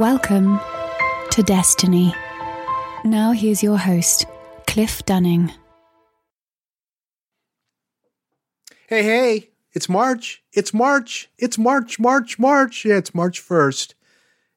[0.00, 0.58] Welcome
[1.32, 2.14] to Destiny.
[3.04, 4.24] Now here's your host,
[4.66, 5.52] Cliff Dunning.
[8.88, 10.42] Hey, hey, it's March.
[10.54, 11.28] It's March.
[11.36, 12.86] It's March, March, March.
[12.86, 13.92] Yeah, it's March 1st.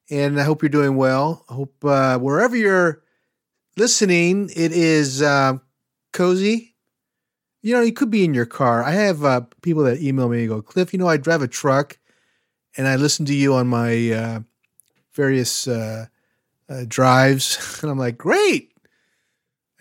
[0.09, 1.43] And I hope you're doing well.
[1.49, 3.03] I hope uh, wherever you're
[3.75, 5.57] listening, it is uh,
[6.13, 6.77] cozy.
[7.61, 8.81] You know, you could be in your car.
[8.81, 11.49] I have uh, people that email me and go, Cliff, you know, I drive a
[11.49, 11.99] truck
[12.77, 14.39] and I listen to you on my uh,
[15.13, 16.07] various uh,
[16.69, 17.79] uh, drives.
[17.81, 18.71] And I'm like, great.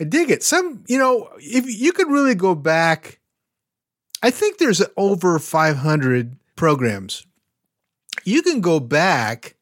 [0.01, 0.43] I dig it.
[0.43, 3.21] Some, you know, if you could really go back,
[4.23, 7.27] I think there's over 500 programs.
[8.25, 9.57] You can go back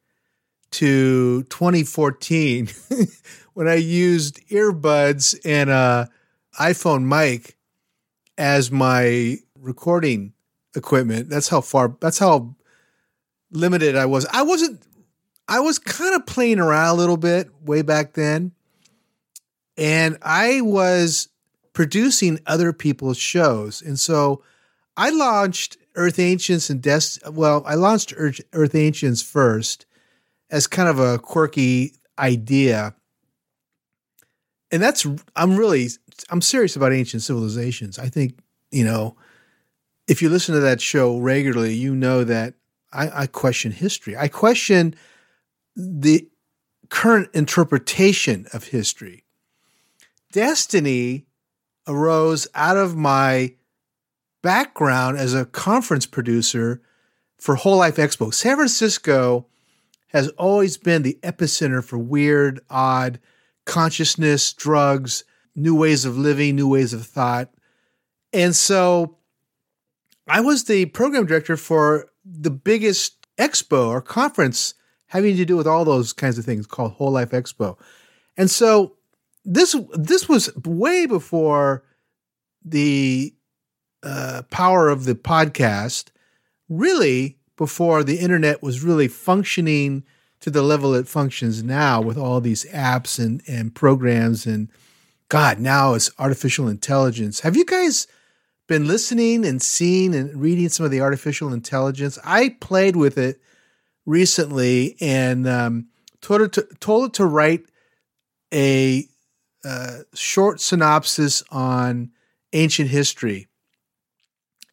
[0.71, 2.69] to 2014
[3.53, 6.09] when I used earbuds and a
[6.59, 7.57] iPhone mic
[8.37, 10.33] as my recording
[10.75, 11.29] equipment.
[11.29, 12.55] That's how far, that's how
[13.51, 14.25] limited I was.
[14.31, 14.81] I wasn't
[15.47, 18.53] I was kind of playing around a little bit way back then.
[19.77, 21.29] And I was
[21.73, 23.81] producing other people's shows.
[23.81, 24.43] And so
[24.97, 27.27] I launched Earth Ancients and Dest.
[27.29, 29.85] Well, I launched Earth, Ancients first
[30.49, 32.93] as kind of a quirky idea.
[34.71, 35.89] And that's, I'm really,
[36.29, 37.97] I'm serious about ancient civilizations.
[37.99, 38.37] I think,
[38.71, 39.15] you know,
[40.07, 42.53] if you listen to that show regularly, you know that
[42.91, 44.17] I, I question history.
[44.17, 44.95] I question
[45.75, 46.27] the
[46.89, 49.23] current interpretation of history.
[50.31, 51.25] Destiny
[51.87, 53.53] arose out of my
[54.41, 56.81] background as a conference producer
[57.37, 58.33] for Whole Life Expo.
[58.33, 59.47] San Francisco
[60.07, 63.19] has always been the epicenter for weird, odd
[63.65, 65.23] consciousness, drugs,
[65.55, 67.49] new ways of living, new ways of thought.
[68.33, 69.17] And so
[70.27, 74.73] I was the program director for the biggest expo or conference
[75.11, 77.77] having to do with all those kinds of things called Whole Life Expo.
[78.37, 78.93] And so
[79.43, 81.83] this this was way before
[82.63, 83.35] the
[84.03, 86.11] uh, power of the podcast,
[86.69, 90.05] really before the internet was really functioning
[90.39, 94.69] to the level it functions now with all these apps and, and programs and
[95.27, 97.41] God, now it's artificial intelligence.
[97.41, 98.07] Have you guys
[98.67, 102.17] been listening and seeing and reading some of the artificial intelligence?
[102.23, 103.41] I played with it
[104.11, 105.87] recently and um,
[106.19, 107.65] told it to, told it to write
[108.53, 109.07] a
[109.63, 112.11] uh, short synopsis on
[112.53, 113.47] ancient history,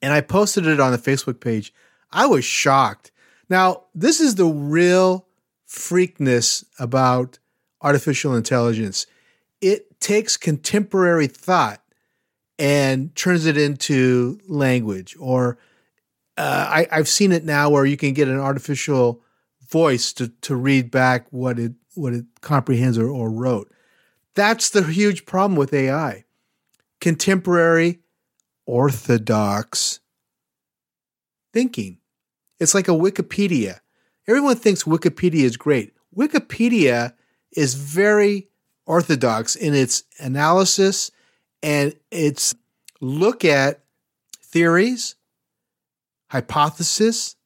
[0.02, 1.72] and I posted it on the Facebook page.
[2.10, 3.12] I was shocked.
[3.48, 5.26] Now, this is the real
[5.66, 7.38] freakness about
[7.80, 9.06] artificial intelligence.
[9.60, 11.82] It takes contemporary thought
[12.58, 15.58] and turns it into language or
[16.36, 19.22] uh, I, I've seen it now where you can get an artificial
[19.70, 23.72] voice to, to read back what it what it comprehends or, or wrote.
[24.34, 26.24] That's the huge problem with AI.
[27.00, 28.00] Contemporary,
[28.66, 30.00] orthodox
[31.52, 31.98] thinking.
[32.60, 33.80] It's like a Wikipedia.
[34.28, 35.94] Everyone thinks Wikipedia is great.
[36.16, 37.14] Wikipedia
[37.52, 38.48] is very
[38.86, 41.10] orthodox in its analysis
[41.62, 42.54] and its
[43.00, 43.82] look at
[44.40, 45.16] theories,
[46.30, 47.36] hypothesis,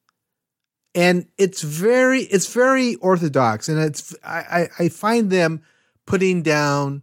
[0.95, 5.63] and it's very it's very orthodox, and it's I I, find them
[6.07, 7.03] putting down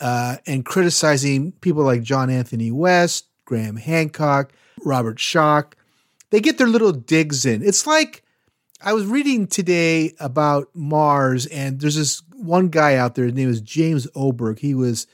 [0.00, 4.52] uh, and criticizing people like John Anthony West, Graham Hancock,
[4.84, 5.72] Robert Schoch.
[6.30, 7.62] They get their little digs in.
[7.62, 8.22] It's like
[8.80, 13.26] I was reading today about Mars, and there's this one guy out there.
[13.26, 14.60] His name is James Oberg.
[14.60, 15.06] He was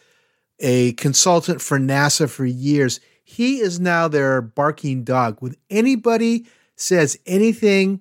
[0.60, 3.00] a consultant for NASA for years.
[3.24, 5.38] He is now their barking dog.
[5.40, 6.46] When anybody
[6.76, 8.00] says anything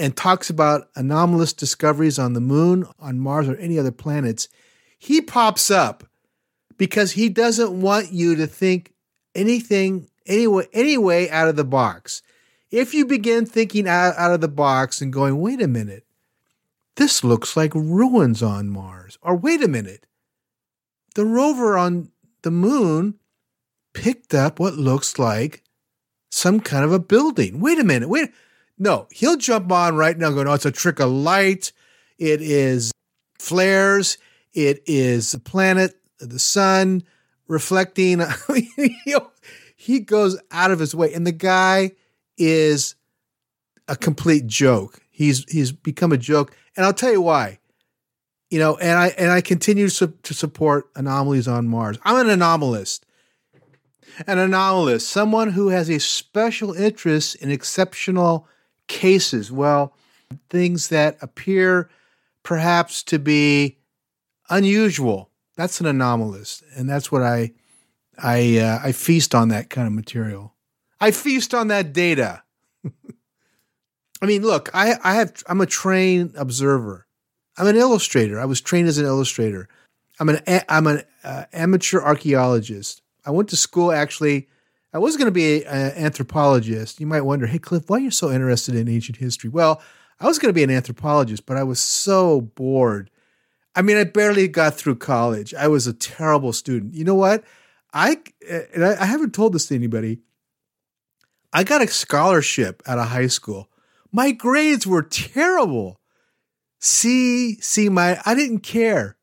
[0.00, 4.48] and talks about anomalous discoveries on the moon, on Mars, or any other planets,
[4.98, 6.04] he pops up
[6.78, 8.94] because he doesn't want you to think
[9.34, 12.22] anything anyway anyway out of the box.
[12.70, 16.06] If you begin thinking out, out of the box and going, wait a minute,
[16.96, 20.06] this looks like ruins on Mars, or wait a minute,
[21.14, 22.10] the rover on
[22.40, 23.18] the moon
[23.92, 25.62] picked up what looks like
[26.30, 27.60] some kind of a building.
[27.60, 28.30] Wait a minute, wait.
[28.82, 31.72] No, he'll jump on right now going, oh, it's a trick of light.
[32.18, 32.92] It is
[33.38, 34.16] flares.
[34.54, 37.04] It is the planet, the sun
[37.46, 38.22] reflecting.
[39.76, 41.12] he goes out of his way.
[41.12, 41.92] And the guy
[42.38, 42.94] is
[43.86, 45.00] a complete joke.
[45.10, 47.58] He's he's become a joke, and I'll tell you why.
[48.48, 51.98] You know, and I and I continue to, to support anomalies on Mars.
[52.02, 53.00] I'm an anomalist.
[54.26, 58.48] An anomalist, someone who has a special interest in exceptional
[58.90, 59.50] cases.
[59.50, 59.94] Well,
[60.50, 61.88] things that appear
[62.42, 63.78] perhaps to be
[64.50, 65.30] unusual.
[65.56, 67.52] That's an anomalist, and that's what I
[68.18, 70.54] I uh, I feast on that kind of material.
[71.00, 72.42] I feast on that data.
[74.22, 77.06] I mean, look, I, I have I'm a trained observer.
[77.56, 78.40] I'm an illustrator.
[78.40, 79.68] I was trained as an illustrator.
[80.18, 83.02] I'm an I'm an uh, amateur archaeologist.
[83.24, 84.48] I went to school actually.
[84.92, 87.00] I was going to be an anthropologist.
[87.00, 89.48] You might wonder, hey Cliff, why are you so interested in ancient history?
[89.48, 89.80] Well,
[90.18, 93.10] I was going to be an anthropologist, but I was so bored.
[93.74, 95.54] I mean, I barely got through college.
[95.54, 96.94] I was a terrible student.
[96.94, 97.44] You know what?
[97.92, 100.18] I and I haven't told this to anybody.
[101.52, 103.68] I got a scholarship out of high school.
[104.12, 106.00] My grades were terrible.
[106.80, 109.16] See, see, my I didn't care.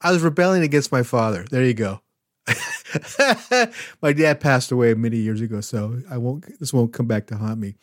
[0.00, 1.44] I was rebelling against my father.
[1.50, 2.00] There you go.
[4.02, 6.58] my dad passed away many years ago, so I won't.
[6.60, 7.74] This won't come back to haunt me.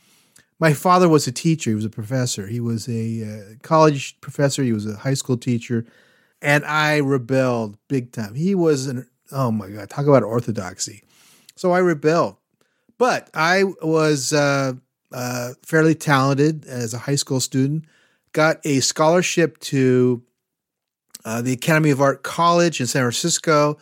[0.60, 1.72] My father was a teacher.
[1.72, 2.48] He was a professor.
[2.48, 4.64] He was a uh, college professor.
[4.64, 5.86] He was a high school teacher,
[6.42, 8.36] and I rebelled big time.
[8.36, 11.04] He was an oh my god, talk about orthodoxy.
[11.56, 12.38] So I rebelled.
[12.98, 14.74] But I was uh,
[15.12, 17.86] uh, fairly talented as a high school student.
[18.32, 20.24] Got a scholarship to
[21.26, 23.78] uh, the Academy of Art College in San Francisco.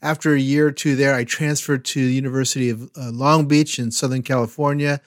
[0.00, 3.78] After a year or two there, I transferred to the University of uh, Long Beach
[3.78, 5.00] in Southern California,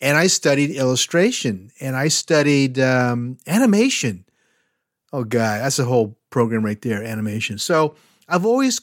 [0.00, 4.24] and I studied illustration and I studied um, animation.
[5.12, 7.58] Oh God, that's a whole program right there, animation.
[7.58, 7.96] So
[8.28, 8.80] I've always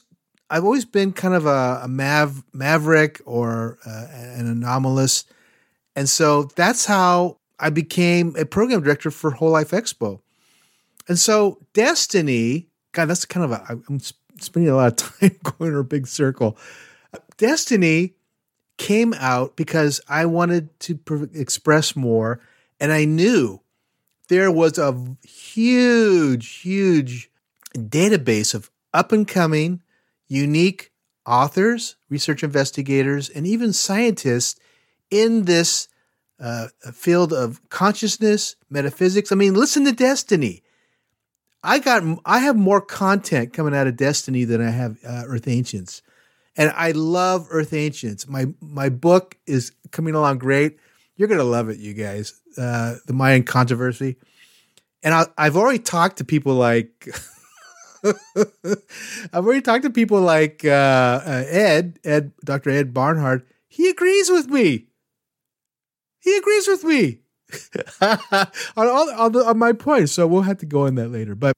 [0.50, 5.26] I've always been kind of a, a mav, maverick or uh, an anomalous.
[5.96, 10.22] And so that's how I became a program director for Whole Life Expo.
[11.08, 14.00] And so Destiny, God, that's kind of a, I'm
[14.42, 16.58] spending a lot of time going in a big circle.
[17.38, 18.14] Destiny
[18.78, 21.00] came out because I wanted to
[21.34, 22.40] express more.
[22.80, 23.62] And I knew
[24.30, 27.30] there was a huge, huge
[27.76, 29.82] database of up and coming
[30.28, 30.92] unique
[31.26, 34.60] authors, research investigators, and even scientists
[35.12, 35.88] in this
[36.40, 39.32] uh, field of consciousness, metaphysics.
[39.32, 40.64] I mean, listen to Destiny.
[41.64, 45.48] I got I have more content coming out of Destiny than I have uh, Earth
[45.48, 46.02] Ancients,
[46.56, 48.28] and I love Earth Ancients.
[48.28, 50.78] My my book is coming along great.
[51.16, 52.40] You're gonna love it, you guys.
[52.58, 54.16] Uh, the Mayan controversy,
[55.04, 57.10] and I, I've already talked to people like
[58.04, 62.70] I've already talked to people like uh, uh, Ed, Ed, Dr.
[62.70, 63.46] Ed Barnhart.
[63.68, 64.88] He agrees with me.
[66.20, 67.20] He agrees with me
[68.02, 70.10] on all on, the, on my point.
[70.10, 71.36] So we'll have to go on that later.
[71.36, 71.54] But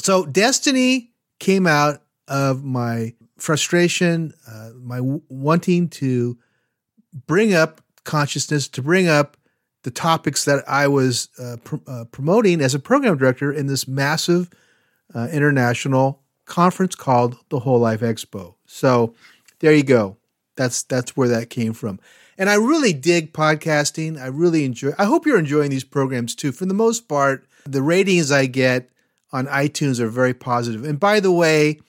[0.00, 6.38] so Destiny came out of my frustration, uh, my w- wanting to
[7.26, 9.36] bring up consciousness, to bring up
[9.82, 13.88] the topics that I was uh, pr- uh, promoting as a program director in this
[13.88, 14.50] massive
[15.14, 18.54] uh, international conference called the Whole Life Expo.
[18.66, 19.14] So
[19.60, 20.18] there you go.
[20.56, 22.00] That's that's where that came from.
[22.40, 24.18] And I really dig podcasting.
[24.18, 24.92] I really enjoy.
[24.98, 26.52] I hope you're enjoying these programs too.
[26.52, 28.88] For the most part, the ratings I get
[29.30, 30.82] on iTunes are very positive.
[30.82, 31.80] And by the way,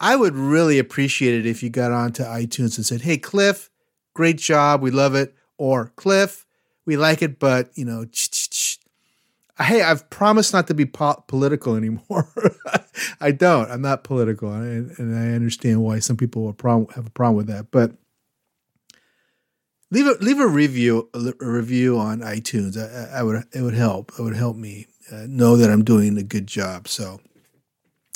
[0.00, 3.70] I would really appreciate it if you got onto iTunes and said, "Hey Cliff,
[4.14, 4.82] great job.
[4.82, 6.44] We love it." Or Cliff,
[6.84, 8.04] we like it, but you know,
[9.60, 12.28] hey, I've promised not to be po- political anymore.
[13.20, 13.70] I don't.
[13.70, 17.10] I'm not political, and, and, I understand why some people have a problem, have a
[17.10, 17.70] problem with that.
[17.70, 17.92] But
[19.90, 22.76] leave a leave a review a, review on iTunes.
[22.76, 24.12] I, I, would it would help.
[24.18, 26.88] It would help me uh, know that I'm doing a good job.
[26.88, 27.20] So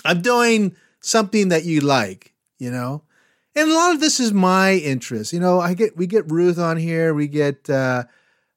[0.04, 3.02] I'm doing something that you like, you know.
[3.54, 5.32] And a lot of this is my interest.
[5.32, 8.04] You know, I get we get Ruth on here, we get uh,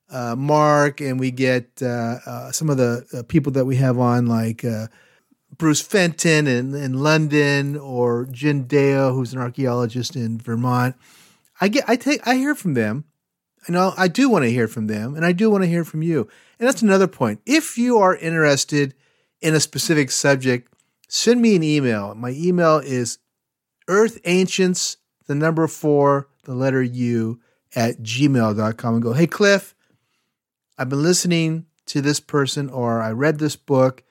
[0.10, 4.00] uh, Mark, and we get uh, uh some of the uh, people that we have
[4.00, 4.63] on, like
[5.57, 10.95] Bruce Fenton in, in London, or Jen Deo, who's an archaeologist in Vermont.
[11.59, 13.05] I get I take I hear from them.
[13.67, 15.83] You know, I do want to hear from them, and I do want to hear
[15.83, 16.27] from you.
[16.59, 17.41] And that's another point.
[17.45, 18.93] If you are interested
[19.41, 20.71] in a specific subject,
[21.07, 22.13] send me an email.
[22.13, 23.17] My email is
[23.88, 24.97] Earth Ancients,
[25.27, 27.39] the number four, the letter U,
[27.75, 29.75] at gmail.com and go, hey, Cliff,
[30.77, 34.03] I've been listening to this person or I read this book.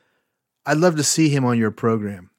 [0.67, 2.31] I'd love to see him on your program.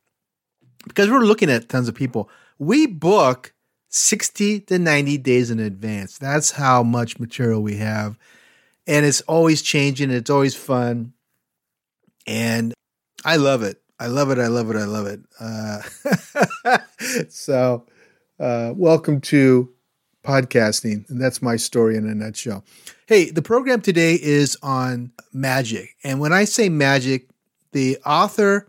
[0.88, 2.30] Because we're looking at tons of people.
[2.60, 3.54] We book
[3.96, 6.18] 60 to 90 days in advance.
[6.18, 8.18] That's how much material we have.
[8.86, 11.14] And it's always changing, it's always fun.
[12.28, 12.74] And
[13.24, 13.82] I love it.
[13.98, 14.38] I love it.
[14.38, 14.76] I love it.
[14.76, 15.22] I love it.
[15.40, 16.78] Uh,
[17.30, 17.86] so,
[18.38, 19.72] uh, welcome to
[20.26, 21.10] podcasting.
[21.10, 22.66] And that's my story in a nutshell.
[23.08, 25.96] Hey, the program today is on magic.
[26.04, 27.30] And when I say magic,
[27.72, 28.68] the author,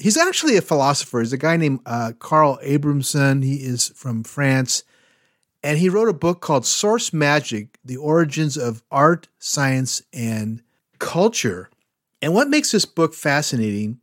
[0.00, 1.20] he's actually a philosopher.
[1.20, 3.44] He's a guy named uh, Carl Abrahamsson.
[3.44, 4.82] He is from France.
[5.62, 10.62] And he wrote a book called Source Magic The Origins of Art, Science, and
[10.98, 11.70] Culture.
[12.22, 14.00] And what makes this book fascinating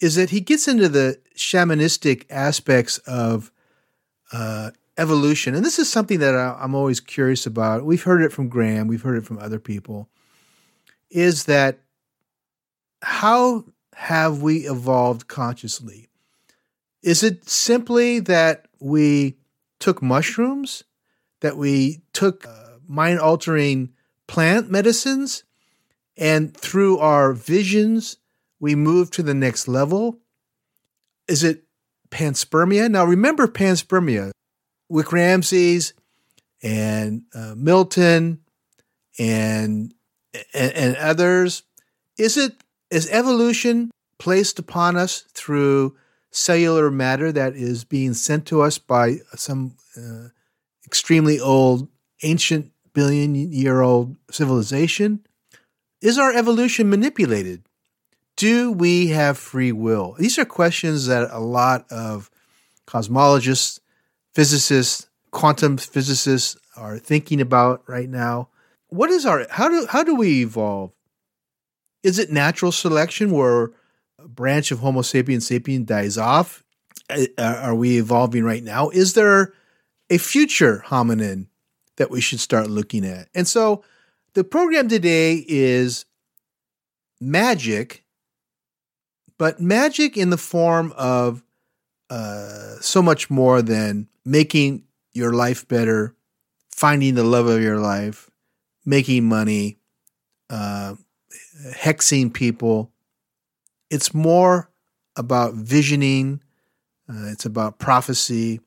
[0.00, 3.52] is that he gets into the shamanistic aspects of
[4.32, 5.54] uh, evolution.
[5.54, 7.84] And this is something that I, I'm always curious about.
[7.84, 10.08] We've heard it from Graham, we've heard it from other people.
[11.10, 11.78] Is that
[13.02, 13.64] how
[13.98, 16.08] have we evolved consciously?
[17.02, 19.38] Is it simply that we
[19.80, 20.84] took mushrooms,
[21.40, 23.90] that we took uh, mind altering
[24.28, 25.42] plant medicines,
[26.16, 28.18] and through our visions,
[28.60, 30.20] we move to the next level?
[31.26, 31.64] Is it
[32.08, 32.88] panspermia?
[32.88, 34.30] Now, remember panspermia.
[34.88, 35.92] Wick Ramses
[36.62, 38.42] and uh, Milton
[39.18, 39.92] and,
[40.54, 41.64] and, and others.
[42.16, 45.96] Is it is evolution placed upon us through
[46.30, 50.28] cellular matter that is being sent to us by some uh,
[50.86, 51.88] extremely old,
[52.22, 55.20] ancient, billion year old civilization?
[56.00, 57.62] Is our evolution manipulated?
[58.38, 60.14] do we have free will?
[60.16, 62.30] These are questions that a lot of
[62.86, 63.80] cosmologists,
[64.32, 68.48] physicists, quantum physicists are thinking about right now.
[68.88, 70.92] What is our how do how do we evolve?
[72.08, 73.70] Is it natural selection where
[74.18, 76.64] a branch of Homo sapiens sapiens dies off?
[77.10, 78.88] Uh, are we evolving right now?
[78.88, 79.52] Is there
[80.08, 81.48] a future hominin
[81.96, 83.28] that we should start looking at?
[83.34, 83.84] And so
[84.32, 86.06] the program today is
[87.20, 88.04] magic
[89.36, 91.44] but magic in the form of
[92.08, 96.14] uh, so much more than making your life better,
[96.70, 98.30] finding the love of your life,
[98.86, 99.78] making money,
[100.50, 100.94] uh,
[101.72, 102.92] hexing people.
[103.90, 104.70] It's more
[105.16, 106.42] about visioning,
[107.08, 108.60] uh, it's about prophecy,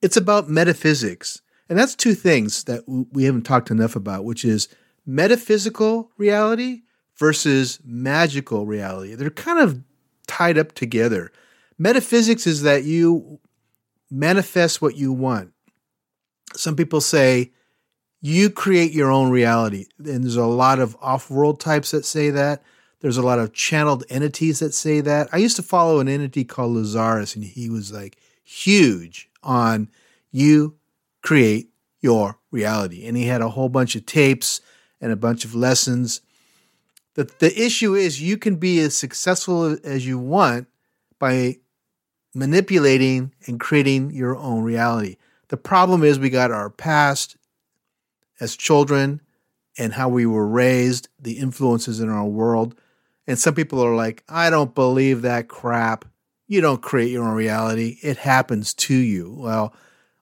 [0.00, 1.42] it's about metaphysics.
[1.68, 4.68] And that's two things that we haven't talked enough about, which is
[5.06, 6.82] metaphysical reality
[7.16, 9.14] versus magical reality.
[9.14, 9.82] They're kind of
[10.26, 11.32] tied up together.
[11.78, 13.40] Metaphysics is that you
[14.10, 15.52] manifest what you want.
[16.54, 17.52] Some people say
[18.22, 19.84] you create your own reality.
[19.98, 22.62] And there's a lot of off world types that say that.
[23.00, 25.28] There's a lot of channeled entities that say that.
[25.32, 29.90] I used to follow an entity called Lazaris, and he was like huge on
[30.30, 30.76] you
[31.20, 31.68] create
[32.00, 33.06] your reality.
[33.06, 34.62] And he had a whole bunch of tapes
[35.00, 36.22] and a bunch of lessons
[37.14, 40.68] the, the issue is you can be as successful as you want
[41.18, 41.58] by
[42.34, 45.16] manipulating and creating your own reality.
[45.48, 47.36] The problem is we got our past
[48.40, 49.20] as children
[49.78, 52.74] and how we were raised, the influences in our world.
[53.26, 56.04] And some people are like, I don't believe that crap.
[56.48, 59.34] You don't create your own reality, it happens to you.
[59.38, 59.74] Well,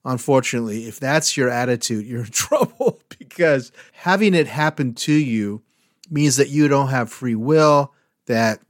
[0.05, 5.63] unfortunately, if that's your attitude, you're in trouble because having it happen to you
[6.11, 7.93] means that you don't have free will,
[8.27, 8.61] that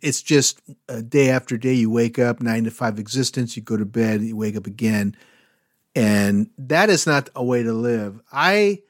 [0.00, 3.76] it's just a day after day you wake up, nine to five existence, you go
[3.76, 5.16] to bed, you wake up again.
[5.94, 8.20] And that is not a way to live.
[8.32, 8.82] I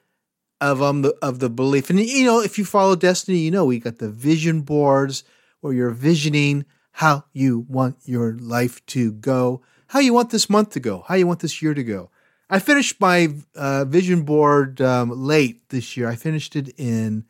[0.61, 1.91] of um the, of the belief.
[1.91, 5.25] And you know, if you follow Destiny, you know we got the vision boards
[5.61, 10.71] where you're visioning how you want your life to go, how you want this month
[10.71, 12.11] to go, how you want this year to go.
[12.49, 16.09] I finished my uh, vision board um, late this year.
[16.09, 17.25] I finished it in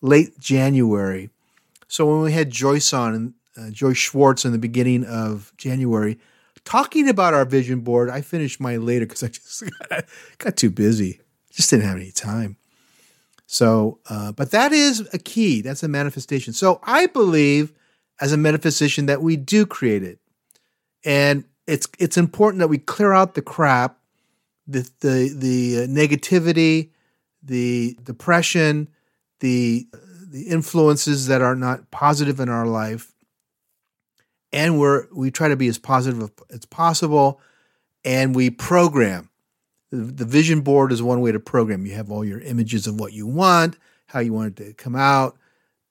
[0.00, 1.30] late January.
[1.88, 6.18] So when we had Joyce on, uh, Joyce Schwartz, in the beginning of January,
[6.68, 10.04] talking about our vision board, I finished mine later because I just got,
[10.36, 11.20] got, too busy.
[11.50, 12.58] Just didn't have any time.
[13.46, 15.62] So, uh, but that is a key.
[15.62, 16.52] That's a manifestation.
[16.52, 17.72] So I believe,
[18.20, 20.18] as a metaphysician, that we do create it,
[21.06, 23.98] and it's it's important that we clear out the crap,
[24.66, 26.90] the the the uh, negativity,
[27.42, 28.88] the depression,
[29.40, 29.88] the
[30.30, 33.14] the influences that are not positive in our life
[34.52, 37.40] and we're we try to be as positive as possible
[38.04, 39.30] and we program.
[39.90, 41.86] The, the, vision board is one way to program.
[41.86, 43.78] You have all your images of what you want
[44.08, 45.36] how you want it to come out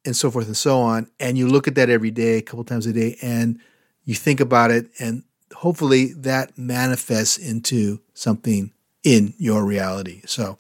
[0.06, 2.64] and so forth and so on and you look at that every day a couple
[2.64, 3.60] times a day and
[4.04, 5.24] you think about it and
[5.56, 8.72] hopefully that manifests into something
[9.04, 10.22] in your reality.
[10.26, 10.58] So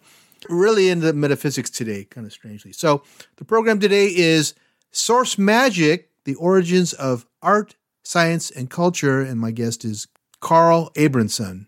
[0.49, 2.71] really into metaphysics today, kind of strangely.
[2.71, 3.03] So
[3.35, 4.53] the program today is
[4.91, 7.75] Source Magic, the origins of art,
[8.07, 9.21] science, and culture.
[9.21, 10.07] And my guest is
[10.39, 11.67] Carl Abrahamsson.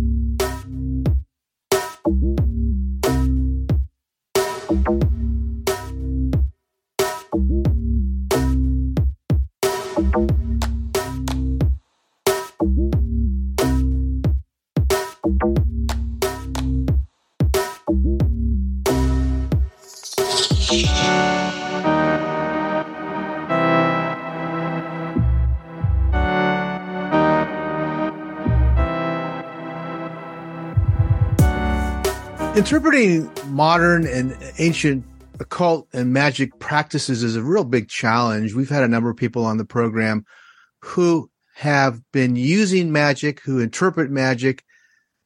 [32.61, 35.03] Interpreting modern and ancient
[35.39, 38.53] occult and magic practices is a real big challenge.
[38.53, 40.25] We've had a number of people on the program
[40.81, 44.63] who have been using magic, who interpret magic.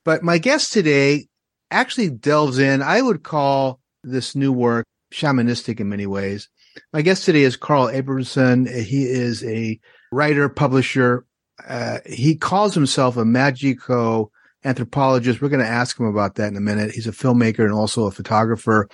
[0.06, 1.28] But my guest today
[1.72, 6.48] actually delves in, I would call this new work shamanistic in many ways.
[6.94, 8.66] My guest today is Carl Abrahamsson.
[8.82, 9.78] He is a
[10.10, 11.26] writer, publisher.
[11.68, 14.32] Uh, he calls himself a magico
[14.66, 15.42] anthropologist.
[15.42, 16.92] We're going to ask him about that in a minute.
[16.92, 18.90] He's a filmmaker and also a photographer.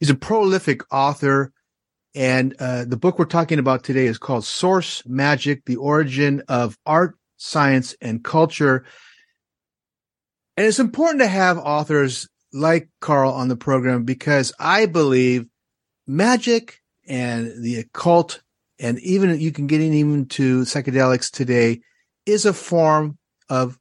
[0.00, 1.52] He's a prolific author.
[2.14, 6.78] And uh, the book we're talking about today is called Source Magic, the origin of
[6.86, 8.84] art, science, and culture.
[10.56, 15.46] And it's important to have authors like Carl on the program because I believe
[16.06, 18.40] magic and the occult
[18.78, 21.80] and even you can get in even to psychedelics today
[22.26, 23.78] is a form of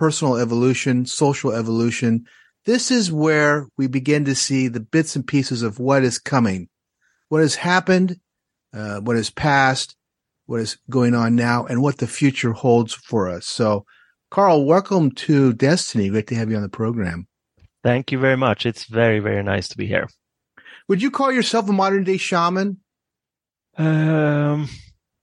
[0.00, 2.24] personal evolution, social evolution.
[2.64, 6.70] This is where we begin to see the bits and pieces of what is coming,
[7.28, 8.18] what has happened,
[8.72, 9.94] uh, what has passed,
[10.46, 13.46] what is going on now, and what the future holds for us.
[13.46, 13.84] So,
[14.30, 16.08] Carl, welcome to Destiny.
[16.08, 17.28] Great to have you on the program.
[17.84, 18.64] Thank you very much.
[18.64, 20.08] It's very, very nice to be here.
[20.88, 22.78] Would you call yourself a modern day shaman?
[23.76, 24.66] Um,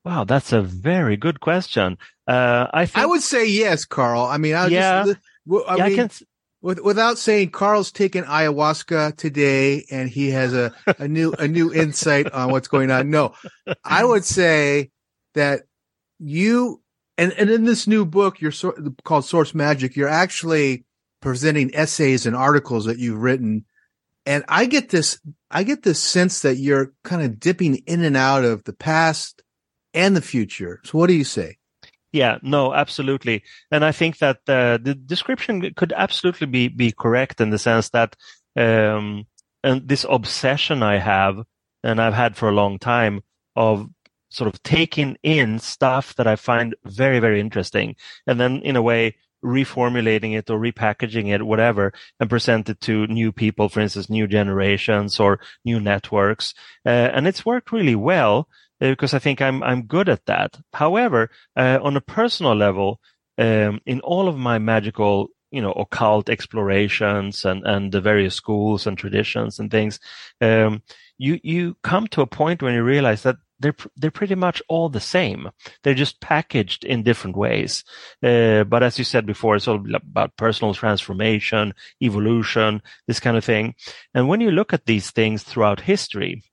[0.08, 1.98] Wow, that's a very good question.
[2.26, 4.22] Uh, I think I would say yes, Carl.
[4.24, 5.04] I mean, I Yeah.
[5.04, 5.20] just,
[5.67, 6.10] I Yeah, I mean, can
[6.62, 11.74] with, without saying Carl's taken ayahuasca today and he has a, a new a new
[11.74, 13.10] insight on what's going on.
[13.10, 13.34] No,
[13.84, 14.91] I would say
[15.34, 15.63] that
[16.20, 16.82] you
[17.17, 19.98] and and in this new book, you're sort called Source Magic.
[19.98, 20.86] You're actually
[21.22, 23.65] presenting essays and articles that you've written,
[24.26, 25.20] and I get this
[25.52, 29.43] I get this sense that you're kind of dipping in and out of the past
[29.98, 30.80] and the future.
[30.86, 31.58] So, what do you say?
[32.14, 33.44] Yeah, no, absolutely.
[33.70, 37.90] And I think that uh, the description could absolutely be, be correct in the sense
[37.90, 38.16] that,
[38.56, 39.26] um,
[39.64, 41.44] and this obsession I have,
[41.84, 43.22] and I've had for a long time
[43.56, 43.90] of
[44.30, 47.96] sort of taking in stuff that I find very, very interesting.
[48.26, 53.08] And then in a way, reformulating it or repackaging it, whatever, and present it to
[53.08, 56.54] new people, for instance, new generations or new networks.
[56.86, 58.48] Uh, and it's worked really well
[58.80, 60.58] because I think I'm I'm good at that.
[60.74, 63.00] However, uh, on a personal level,
[63.38, 68.88] um, in all of my magical, you know, occult explorations and and the various schools
[68.88, 70.00] and traditions and things,
[70.42, 70.82] um,
[71.18, 74.90] you you come to a point when you realize that they're they're pretty much all
[74.90, 75.50] the same.
[75.84, 77.84] They're just packaged in different ways.
[78.22, 83.46] Uh, but as you said before, it's all about personal transformation, evolution, this kind of
[83.46, 83.76] thing.
[84.13, 86.44] And when you look at these things throughout history,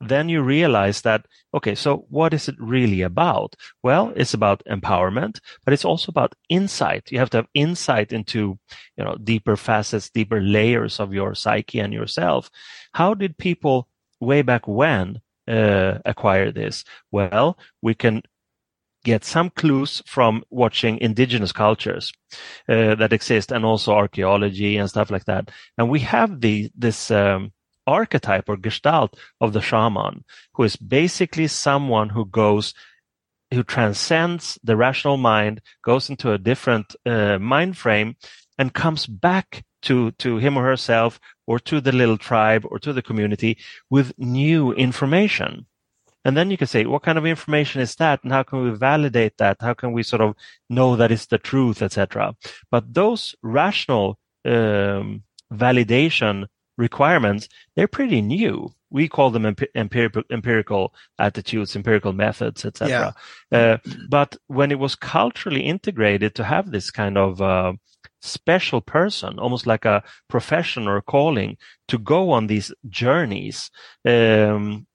[0.00, 3.54] then you realize that, okay, so what is it really about?
[3.82, 7.12] Well, it's about empowerment, but it's also about insight.
[7.12, 8.58] You have to have insight into,
[8.96, 12.50] you know, deeper facets, deeper layers of your psyche and yourself.
[12.94, 13.88] How did people
[14.20, 16.84] way back when uh, acquire this?
[17.10, 18.22] Well, we can
[19.04, 22.12] get some clues from watching indigenous cultures
[22.68, 25.50] uh, that exist and also archaeology and stuff like that.
[25.78, 27.52] And we have the this um,
[27.90, 30.24] archetype or gestalt of the shaman,
[30.54, 32.74] who is basically someone who goes
[33.52, 38.14] who transcends the rational mind, goes into a different uh, mind frame,
[38.58, 42.92] and comes back to to him or herself or to the little tribe or to
[42.92, 45.66] the community with new information.
[46.24, 48.22] And then you can say, what kind of information is that?
[48.22, 49.56] And how can we validate that?
[49.60, 50.34] How can we sort of
[50.68, 52.36] know that it's the truth, etc.?
[52.70, 55.22] But those rational um,
[55.52, 56.46] validation
[56.80, 58.74] requirements, they're pretty new.
[58.90, 63.14] We call them empi- empirical, empirical attitudes, empirical methods, etc.
[63.52, 63.76] Uh,
[64.08, 67.74] but when it was culturally integrated to have this kind of uh,
[68.22, 73.70] special person, almost like a profession or a calling, to go on these journeys,
[74.04, 74.86] um,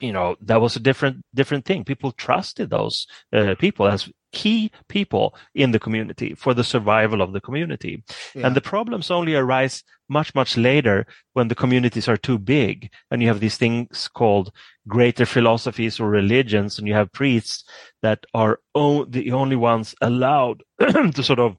[0.00, 1.84] you know, that was a different different thing.
[1.84, 7.32] People trusted those uh, people as key people in the community for the survival of
[7.32, 8.02] the community.
[8.34, 8.46] Yeah.
[8.46, 13.22] And the problems only arise much, much later when the communities are too big and
[13.22, 14.52] you have these things called
[14.88, 17.64] greater philosophies or religions and you have priests
[18.02, 21.56] that are o- the only ones allowed to sort of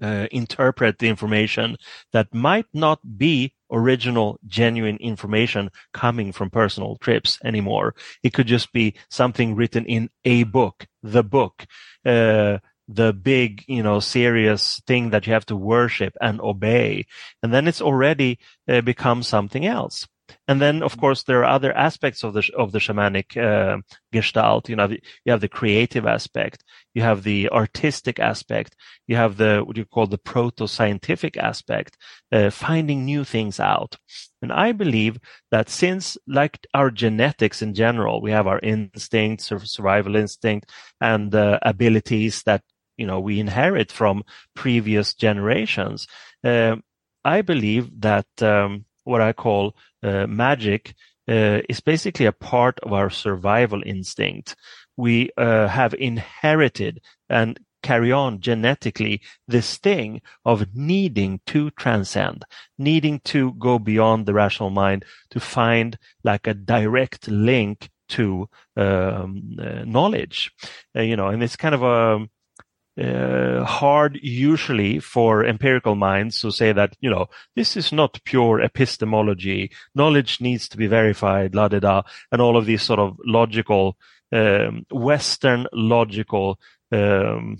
[0.00, 1.76] uh, interpret the information
[2.12, 7.94] that might not be original, genuine information coming from personal trips anymore.
[8.22, 11.66] It could just be something written in a book, the book,
[12.04, 12.58] uh,
[12.88, 17.06] the big, you know, serious thing that you have to worship and obey.
[17.42, 20.08] And then it's already uh, become something else.
[20.48, 23.78] And then, of course, there are other aspects of the of the shamanic uh,
[24.12, 24.68] gestalt.
[24.68, 26.64] You know, the, you have the creative aspect,
[26.94, 31.96] you have the artistic aspect, you have the what you call the proto-scientific aspect,
[32.32, 33.96] uh, finding new things out.
[34.42, 35.18] And I believe
[35.50, 41.34] that since, like our genetics in general, we have our instincts, sur- survival instinct, and
[41.34, 42.62] uh, abilities that
[42.96, 44.22] you know we inherit from
[44.54, 46.06] previous generations.
[46.44, 46.76] Uh,
[47.24, 50.94] I believe that um, what I call uh, magic
[51.28, 54.56] uh, is basically a part of our survival instinct.
[54.96, 62.44] We uh, have inherited and carry on genetically this thing of needing to transcend,
[62.78, 69.56] needing to go beyond the rational mind to find like a direct link to um,
[69.58, 70.50] uh, knowledge.
[70.96, 72.26] Uh, you know, and it's kind of a
[73.00, 78.60] uh, hard usually for empirical minds to say that, you know, this is not pure
[78.60, 79.70] epistemology.
[79.94, 83.96] Knowledge needs to be verified, la da da, and all of these sort of logical,
[84.32, 86.58] um, Western logical,
[86.92, 87.56] um,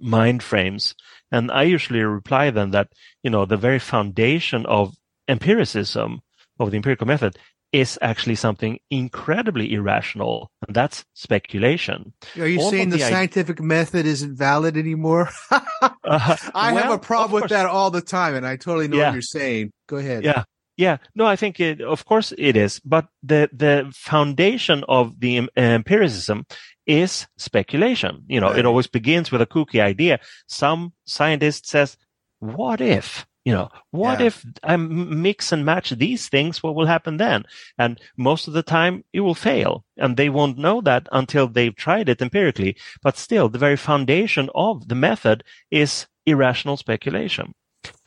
[0.00, 0.94] mind frames.
[1.30, 2.88] And I usually reply then that,
[3.22, 4.94] you know, the very foundation of
[5.28, 6.20] empiricism,
[6.58, 7.38] of the empirical method,
[7.72, 12.12] is actually something incredibly irrational, and that's speculation.
[12.38, 15.28] Are you All saying the, i- scientific method isn't valid anymore?
[16.04, 17.50] Uh, I have a problem with course.
[17.52, 19.06] that all the time, and I totally know Yeah.
[19.06, 19.72] what you're saying.
[19.88, 20.24] Go ahead.
[20.24, 20.44] Yeah.
[20.76, 25.36] Yeah, no, I think it, of course it is, but the the foundation of the
[25.36, 26.44] em- empiricism
[26.86, 28.24] is speculation.
[28.28, 30.18] You know, it always begins with a kooky idea.
[30.48, 31.96] Some scientist says,
[32.40, 34.26] "What if?" You know, what Yeah.
[34.26, 36.62] if I mix and match these things?
[36.62, 37.44] What will happen then?
[37.76, 41.74] And most of the time, it will fail, and they won't know that until they've
[41.74, 42.76] tried it empirically.
[43.02, 47.54] But still, the very foundation of the method is irrational speculation.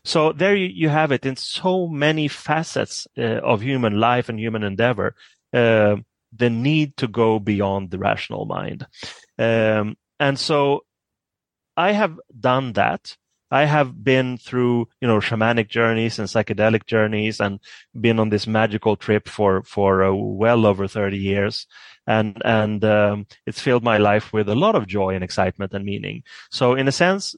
[0.06, 4.39] So there you, you have it in so many facets uh, of human life and
[4.39, 5.15] human endeavor.
[5.52, 5.98] Uh,
[6.38, 8.86] the need to go beyond the rational mind.
[9.38, 10.86] Um, and so
[11.76, 13.17] I have done that.
[13.51, 17.60] I have been through, you know, shamanic journeys and psychedelic journeys and
[17.99, 21.67] been on this magical trip for, for uh, well over 30 years.
[22.08, 25.86] And, and, um, it's filled my life with a lot of joy and excitement and
[25.86, 26.23] meaning.
[26.51, 27.36] So in a sense,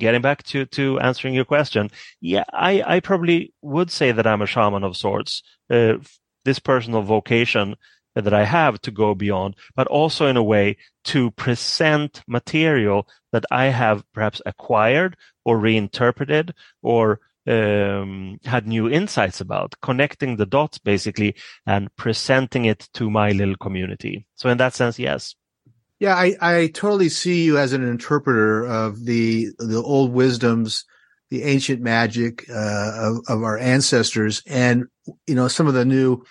[0.00, 4.42] getting back to, to answering your question, yeah, I, I probably would say that I'm
[4.42, 5.42] a shaman of sorts.
[5.70, 5.94] Uh,
[6.44, 7.76] this personal vocation
[8.22, 13.44] that I have to go beyond, but also in a way to present material that
[13.50, 20.78] I have perhaps acquired or reinterpreted or um, had new insights about, connecting the dots
[20.78, 21.34] basically
[21.66, 24.26] and presenting it to my little community.
[24.34, 25.34] So in that sense, yes.
[26.00, 30.84] Yeah, I, I totally see you as an interpreter of the the old wisdoms,
[31.30, 34.86] the ancient magic uh, of, of our ancestors, and
[35.26, 36.24] you know some of the new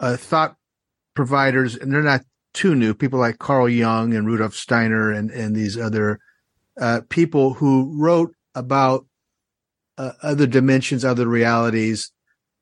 [0.00, 0.56] uh, thought
[1.14, 2.22] providers, and they're not
[2.52, 2.94] too new.
[2.94, 6.20] People like Carl Jung and Rudolf Steiner and and these other
[6.80, 9.06] uh, people who wrote about
[9.98, 12.12] uh, other dimensions, other realities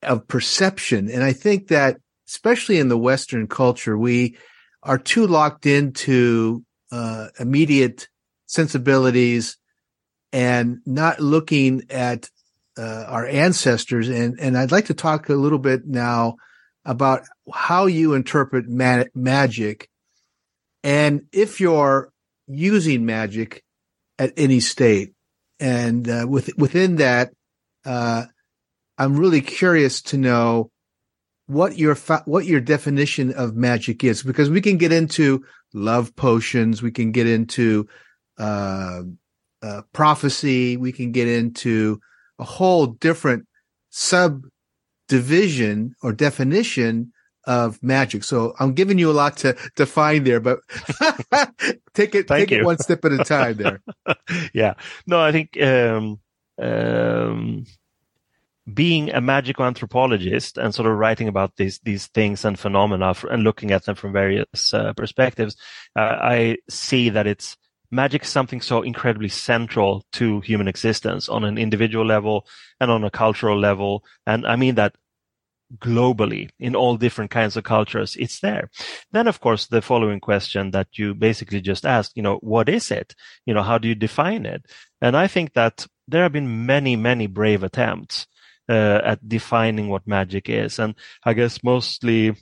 [0.01, 4.37] of perception, and I think that especially in the Western culture, we
[4.81, 8.07] are too locked into uh, immediate
[8.45, 9.57] sensibilities
[10.31, 12.29] and not looking at
[12.77, 14.09] uh, our ancestors.
[14.09, 16.35] And and I'd like to talk a little bit now
[16.85, 19.89] about how you interpret ma- magic,
[20.83, 22.11] and if you're
[22.47, 23.63] using magic
[24.19, 25.13] at any state.
[25.59, 27.31] And uh, with, within that,
[27.85, 28.25] uh,
[28.97, 30.71] I'm really curious to know
[31.47, 35.43] what your fa- what your definition of magic is because we can get into
[35.73, 37.85] love potions we can get into
[38.39, 39.01] uh,
[39.61, 41.99] uh, prophecy we can get into
[42.39, 43.45] a whole different
[45.09, 47.11] subdivision or definition
[47.45, 48.23] of magic.
[48.23, 50.59] So i'm giving you a lot to define there but
[51.93, 53.81] take it take it one step at a time there.
[54.53, 54.75] Yeah.
[55.05, 56.19] No, I think um,
[56.61, 57.65] um,
[58.71, 63.25] being a magical anthropologist and sort of writing about these these things and phenomena f-
[63.25, 65.57] and looking at them from various uh, perspectives,
[65.97, 67.57] uh, I see that it's
[67.93, 72.47] magic is something so incredibly central to human existence on an individual level
[72.79, 74.95] and on a cultural level, and I mean that
[75.79, 78.69] globally in all different kinds of cultures it's there.
[79.11, 82.91] Then of course the following question that you basically just asked you know what is
[82.91, 83.15] it?
[83.45, 84.65] You know how do you define it?
[85.01, 88.27] And i think that there have been many many brave attempts
[88.69, 90.79] uh, at defining what magic is.
[90.79, 92.35] And i guess mostly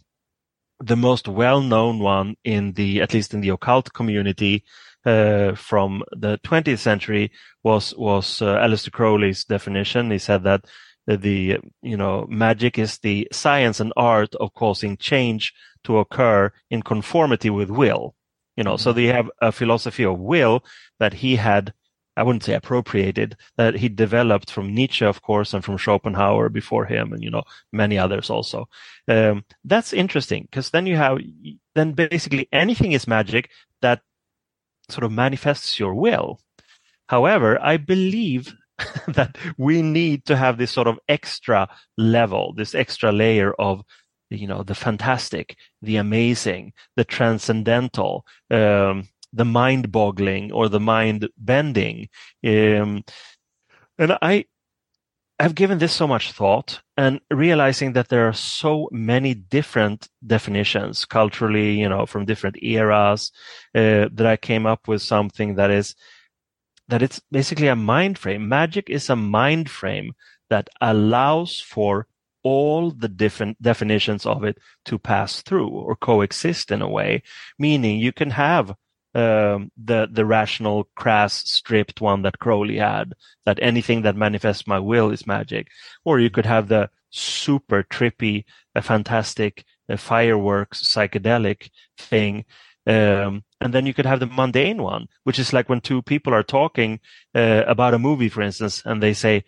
[0.79, 4.63] the most well-known one in the at least in the occult community
[5.05, 7.31] uh, from the 20th century
[7.63, 10.11] was was uh, Aleister Crowley's definition.
[10.11, 10.65] He said that
[11.07, 16.81] the you know magic is the science and art of causing change to occur in
[16.83, 18.15] conformity with will.
[18.55, 20.63] You know, so they have a philosophy of will
[20.99, 21.73] that he had.
[22.17, 26.85] I wouldn't say appropriated that he developed from Nietzsche, of course, and from Schopenhauer before
[26.85, 28.67] him, and you know many others also.
[29.07, 31.19] Um, that's interesting because then you have
[31.73, 33.49] then basically anything is magic
[33.81, 34.01] that
[34.91, 36.39] sort of manifests your will.
[37.07, 38.53] However, I believe
[39.07, 43.83] that we need to have this sort of extra level, this extra layer of,
[44.29, 51.27] you know, the fantastic, the amazing, the transcendental, um, the mind boggling or the mind
[51.37, 52.09] bending.
[52.45, 53.03] Um,
[53.97, 54.45] and I,
[55.41, 61.03] I've given this so much thought and realizing that there are so many different definitions
[61.05, 63.31] culturally, you know, from different eras,
[63.73, 65.95] uh, that I came up with something that is,
[66.89, 68.47] that it's basically a mind frame.
[68.47, 70.13] Magic is a mind frame
[70.51, 72.05] that allows for
[72.43, 77.23] all the different definitions of it to pass through or coexist in a way,
[77.57, 78.75] meaning you can have
[79.13, 83.13] um, the the rational, crass, stripped one that Crowley had.
[83.45, 85.67] That anything that manifests my will is magic,
[86.05, 88.45] or you could have the super trippy,
[88.75, 92.45] uh, fantastic uh, fireworks, psychedelic thing.
[92.87, 96.33] Um, and then you could have the mundane one, which is like when two people
[96.33, 96.99] are talking
[97.35, 99.43] uh, about a movie, for instance, and they say,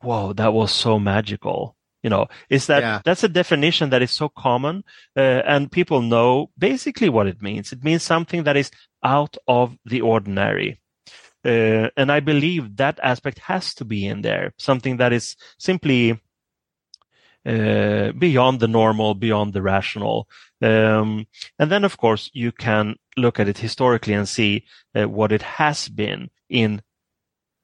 [0.00, 3.00] "Whoa, that was so magical." You know, is that Yeah.
[3.04, 4.84] that's a definition that is so common,
[5.16, 7.72] uh, and people know basically what it means.
[7.72, 8.70] It means something that is
[9.02, 10.70] out of the ordinary.
[11.46, 16.20] Uh, and I believe that aspect has to be in there, something that is simply
[17.46, 20.26] uh, beyond the normal, beyond the rational.
[20.62, 21.26] Um,
[21.58, 24.64] and then, of course, you can look at it historically and see
[24.94, 26.80] uh, what it has been in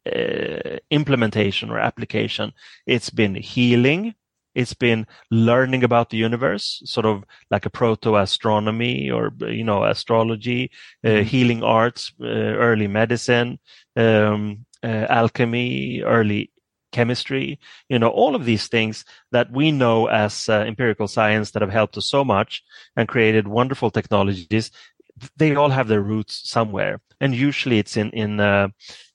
[0.07, 2.53] uh, implementation or application.
[2.87, 4.15] It's been healing.
[4.55, 9.85] It's been learning about the universe, sort of like a proto astronomy or, you know,
[9.85, 10.71] astrology,
[11.05, 13.59] uh, healing arts, uh, early medicine,
[13.97, 16.51] um, uh, alchemy, early
[16.93, 17.59] chemistry,
[17.89, 21.71] you know, all of these things that we know as uh, empirical science that have
[21.71, 22.63] helped us so much
[22.97, 24.71] and created wonderful technologies.
[25.37, 27.01] They all have their roots somewhere.
[27.21, 28.69] And usually it's in, in, uh,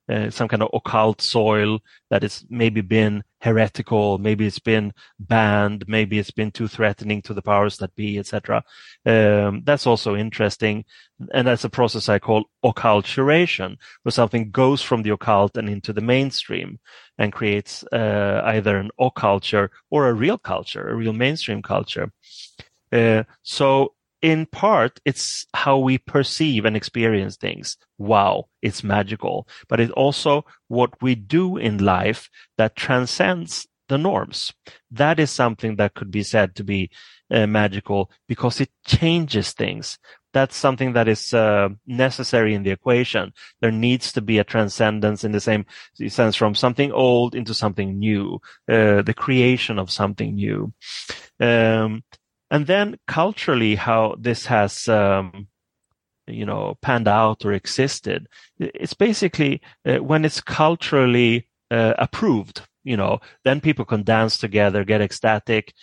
[0.08, 1.80] uh, some kind of occult soil
[2.12, 7.34] that has maybe been heretical, maybe it's been banned, maybe it's been too threatening to
[7.34, 8.64] the powers that be, etc.
[9.06, 10.84] Um, that's also interesting,
[11.32, 15.94] and that's a process I call occulturation, where something goes from the occult and into
[15.94, 16.80] the mainstream
[17.20, 22.12] and creates uh, either an occulture or a real culture, a real mainstream culture.
[22.92, 23.95] Uh, so
[24.26, 27.78] in part, it's how we perceive and experience things.
[28.00, 29.48] Wow, it's magical.
[29.70, 34.52] But it's also what we do in life that transcends the norms.
[34.90, 36.90] That is something that could be said to be
[37.30, 40.00] uh, magical because it changes things.
[40.34, 43.32] That's something that is uh, necessary in the equation.
[43.62, 45.68] There needs to be a transcendence in the same
[46.08, 50.74] sense from something old into something new, uh, the creation of something new.
[51.40, 52.04] Um,
[52.56, 55.50] and then culturally, how this has, um,
[56.26, 58.30] you know, panned out or existed.
[58.58, 64.86] It's basically uh, when it's culturally uh, approved, you know, then people can dance together,
[64.86, 65.74] get ecstatic.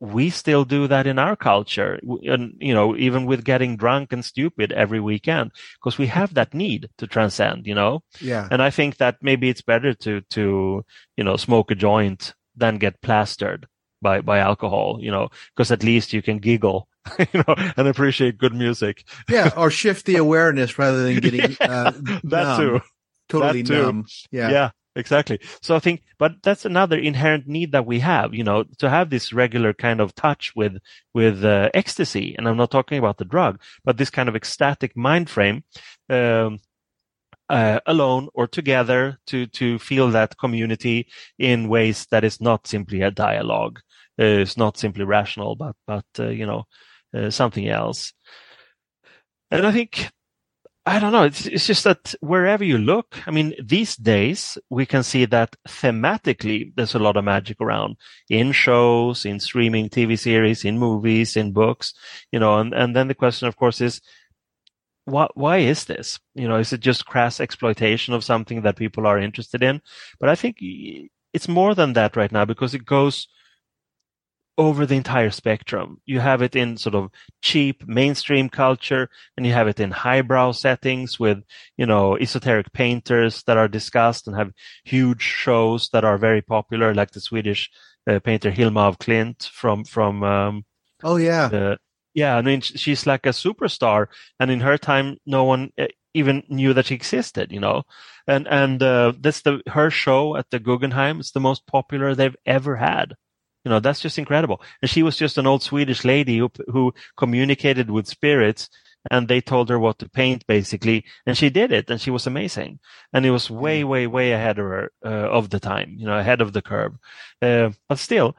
[0.00, 4.24] We still do that in our culture, and you know, even with getting drunk and
[4.24, 8.02] stupid every weekend, because we have that need to transcend, you know.
[8.18, 8.48] Yeah.
[8.50, 10.86] And I think that maybe it's better to to
[11.18, 13.66] you know smoke a joint than get plastered
[14.02, 18.38] by by alcohol, you know, because at least you can giggle, you know, and appreciate
[18.38, 19.04] good music.
[19.28, 21.92] yeah, or shift the awareness rather than getting uh,
[22.24, 22.60] that numb.
[22.60, 22.80] too,
[23.28, 23.82] totally That too.
[23.82, 24.06] numb.
[24.30, 24.50] Yeah.
[24.50, 25.40] yeah, exactly.
[25.62, 29.10] So I think, but that's another inherent need that we have, you know, to have
[29.10, 30.76] this regular kind of touch with
[31.14, 34.96] with uh, ecstasy, and I'm not talking about the drug, but this kind of ecstatic
[34.96, 35.64] mind frame.
[36.10, 36.58] Um,
[37.50, 41.08] uh, alone or together to to feel that community
[41.38, 43.80] in ways that is not simply a dialogue.
[44.18, 46.64] Uh, it's not simply rational, but but uh, you know
[47.14, 48.12] uh, something else.
[49.50, 50.10] And I think
[50.88, 51.24] I don't know.
[51.24, 55.54] It's it's just that wherever you look, I mean, these days we can see that
[55.68, 57.96] thematically there's a lot of magic around
[58.30, 61.92] in shows, in streaming TV series, in movies, in books,
[62.32, 62.58] you know.
[62.58, 64.00] And and then the question, of course, is
[65.04, 66.18] why, why is this?
[66.34, 69.82] You know, is it just crass exploitation of something that people are interested in?
[70.18, 70.56] But I think
[71.32, 73.28] it's more than that right now because it goes
[74.58, 76.00] over the entire spectrum.
[76.04, 77.10] You have it in sort of
[77.42, 81.38] cheap mainstream culture and you have it in highbrow settings with,
[81.76, 84.52] you know, esoteric painters that are discussed and have
[84.84, 87.70] huge shows that are very popular, like the Swedish
[88.10, 90.64] uh, painter Hilma af Klint from, from, um,
[91.02, 91.52] Oh yeah.
[91.52, 91.76] uh,
[92.14, 94.08] yeah, I mean, she's like a superstar,
[94.40, 97.84] and in her time, no one uh, even knew that she existed, you know.
[98.26, 101.20] And and uh, that's the her show at the Guggenheim.
[101.20, 103.14] It's the most popular they've ever had.
[103.68, 104.62] You know, that's just incredible.
[104.80, 108.70] And she was just an old Swedish lady who who communicated with spirits,
[109.10, 112.26] and they told her what to paint, basically, and she did it, and she was
[112.26, 112.78] amazing.
[113.12, 116.18] And it was way, way, way ahead of her uh, of the time, you know,
[116.18, 116.94] ahead of the curve.
[117.42, 118.34] Uh, but still,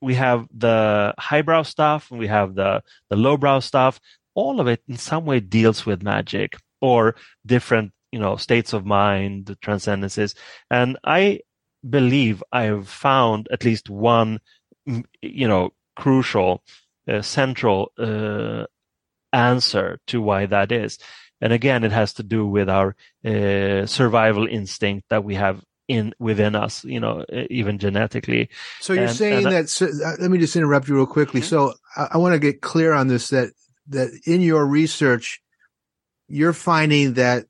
[0.00, 4.00] we have the highbrow stuff and we have the the lowbrow stuff
[4.34, 8.86] all of it in some way deals with magic or different you know states of
[8.86, 10.34] mind transcendences
[10.70, 11.38] and i
[11.88, 14.40] believe i've found at least one mm,
[14.86, 16.62] you know crucial
[17.08, 18.64] uh, central uh,
[19.32, 20.98] answer to why that is
[21.40, 26.12] and again it has to do with our uh, survival instinct that we have in
[26.18, 28.48] within us you know even genetically
[28.80, 29.68] So you're And- saying and that?
[29.68, 31.40] So, uh, let me just interrupt you real quickly.
[31.42, 33.28] So I, I want to get clear on this.
[33.30, 33.50] That
[33.88, 35.40] that in your research,
[36.28, 37.46] you're finding that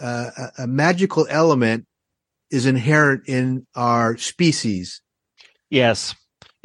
[0.00, 1.86] uh, a magical element
[2.50, 5.00] is inherent in our species.
[5.70, 6.14] Yes,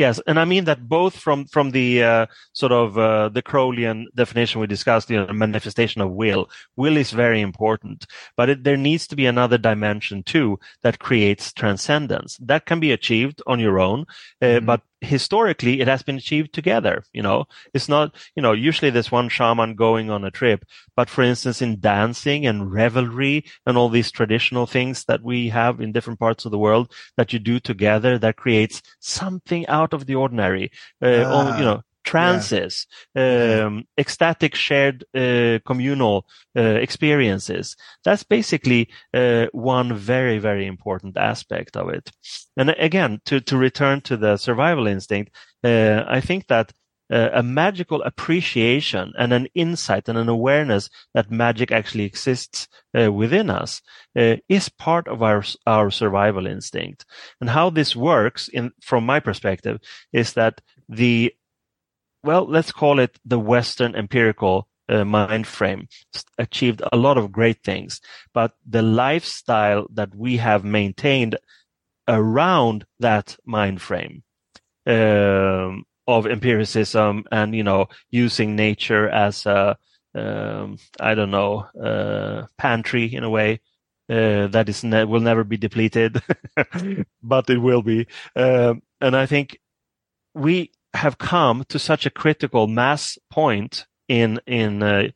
[0.02, 4.06] yes, and I mean that both from from the uh, sort of uh, the Crowleyan
[4.16, 6.50] definition we discussed, you know, manifestation of will.
[6.76, 11.54] Will is very important, but it, there needs to be another dimension too that creates
[11.54, 12.38] transcendence.
[12.42, 14.06] That can be achieved on your own,
[14.42, 17.46] uh, but historically it has been achieved together you know?
[17.74, 20.64] It's not you know usually there's one shaman going on a trip
[20.96, 25.82] but for instance in dancing and revelry and all these traditional things that we have
[25.82, 30.06] in different parts of the world that you do together that creates something out of
[30.06, 30.72] the ordinary.
[31.02, 31.82] Uh, all, you know
[32.12, 36.26] trances, um, ecstatic shared uh, communal
[36.58, 37.78] uh, experiences.
[38.04, 42.12] That's basically uh, one very, very important aspect of it.
[42.58, 45.34] And again, to, to return to the survival instinct,
[45.64, 46.74] uh, I think that
[47.10, 53.12] uh, a magical appreciation and an insight and an awareness that magic actually exists uh,
[53.12, 53.82] within us
[54.48, 57.06] is part of our our survival instinct.
[57.42, 59.80] And how this works, in from my perspective,
[60.14, 61.34] is that the
[62.24, 65.88] well, let's call it the Western empirical uh, mind frame.
[66.38, 68.02] Achieved a lot of great things,
[68.34, 71.38] but the lifestyle that we have maintained
[72.08, 74.24] around that mind frame
[74.86, 79.78] um, of empiricism and you know using nature as a
[80.14, 83.62] um, I don't know uh, pantry in a way
[84.10, 86.22] uh, that is ne- will never be depleted,
[87.24, 89.58] but it will be, um, and I think
[90.34, 95.08] we have come to such a critical mass point in in uh,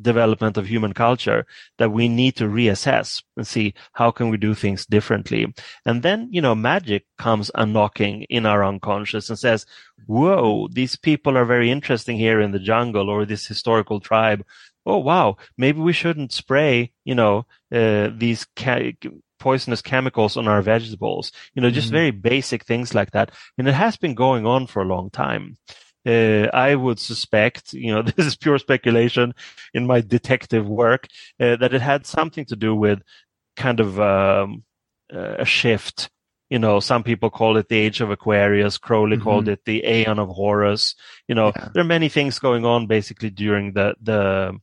[0.00, 1.44] development of human culture
[1.78, 5.52] that we need to reassess and see how can we do things differently.
[5.84, 9.66] And then you know magic comes a knocking in our unconscious and says
[10.06, 14.44] whoa these people are very interesting here in the jungle or this historical tribe.
[14.86, 18.92] Oh wow maybe we shouldn't spray you know uh, these ca-
[19.38, 21.92] poisonous chemicals on our vegetables, you know, just mm.
[21.92, 23.30] very basic things like that.
[23.56, 25.56] And it has been going on for a long time.
[26.06, 29.34] Uh, I would suspect, you know, this is pure speculation
[29.74, 31.06] in my detective work,
[31.40, 33.02] uh, that it had something to do with
[33.56, 34.64] kind of um,
[35.10, 36.10] a shift.
[36.50, 38.78] You know, some people call it the age of Aquarius.
[38.78, 39.24] Crowley mm-hmm.
[39.24, 40.94] called it the Aeon of Horus.
[41.26, 41.68] You know, yeah.
[41.74, 44.58] there are many things going on basically during the the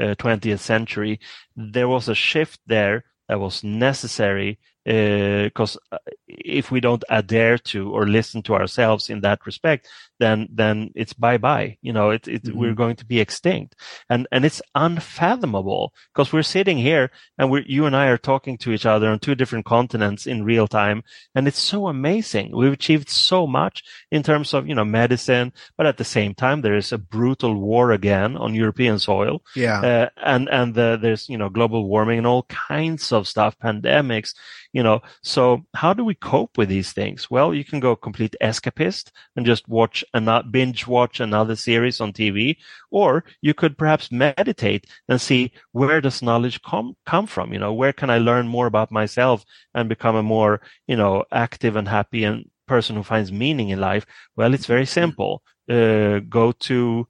[0.00, 1.20] uh, 20th century.
[1.54, 7.90] There was a shift there that was necessary because uh, if we don't adhere to
[7.92, 9.88] or listen to ourselves in that respect,
[10.18, 11.76] then then it's bye bye.
[11.82, 12.58] You know, it, it mm-hmm.
[12.58, 13.74] we're going to be extinct,
[14.08, 18.58] and and it's unfathomable because we're sitting here and we you and I are talking
[18.58, 21.02] to each other on two different continents in real time,
[21.34, 22.56] and it's so amazing.
[22.56, 26.62] We've achieved so much in terms of you know medicine, but at the same time
[26.62, 29.42] there is a brutal war again on European soil.
[29.54, 33.56] Yeah, uh, and and the, there's you know global warming and all kinds of stuff,
[33.58, 34.34] pandemics
[34.72, 38.36] you know so how do we cope with these things well you can go complete
[38.42, 42.56] escapist and just watch and not binge watch another series on tv
[42.90, 47.72] or you could perhaps meditate and see where does knowledge come come from you know
[47.72, 49.44] where can i learn more about myself
[49.74, 53.80] and become a more you know active and happy and person who finds meaning in
[53.80, 54.04] life
[54.36, 57.06] well it's very simple uh, go to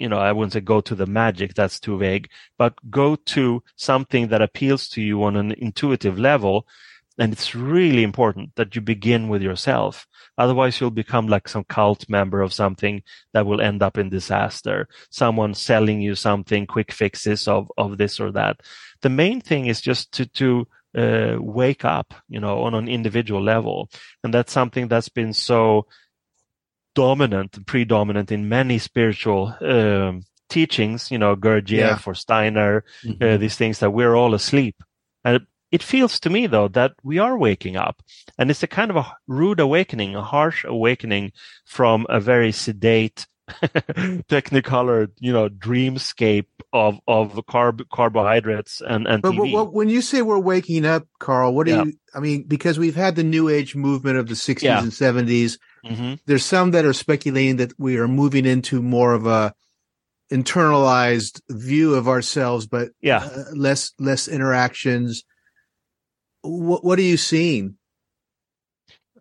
[0.00, 3.62] you know, I wouldn't say go to the magic, that's too vague, but go to
[3.76, 6.66] something that appeals to you on an intuitive level.
[7.20, 10.06] And it's really important that you begin with yourself.
[10.38, 13.02] Otherwise, you'll become like some cult member of something
[13.34, 14.88] that will end up in disaster.
[15.10, 18.60] Someone selling you something, quick fixes of, of this or that.
[19.02, 20.66] The main thing is just to, to,
[20.96, 23.90] uh, wake up, you know, on an individual level.
[24.24, 25.86] And that's something that's been so
[26.94, 31.98] dominant, predominant in many spiritual um, teachings, you know, Gurdjieff yeah.
[32.06, 33.22] or Steiner, uh, mm-hmm.
[33.22, 34.76] uh, these things that we're all asleep.
[35.70, 38.02] It feels to me though that we are waking up
[38.38, 41.32] and it's a kind of a rude awakening, a harsh awakening
[41.64, 43.26] from a very sedate,
[44.28, 49.52] technicolor, you know, dreamscape of, of carb, carbohydrates and, and but, TV.
[49.52, 51.84] But, when you say we're waking up, Carl, what do yeah.
[51.84, 54.80] you, I mean, because we've had the new age movement of the sixties yeah.
[54.80, 56.14] and 70s Mm-hmm.
[56.26, 59.54] There's some that are speculating that we are moving into more of a
[60.32, 65.24] internalized view of ourselves, but yeah, uh, less less interactions.
[66.42, 67.76] What what are you seeing?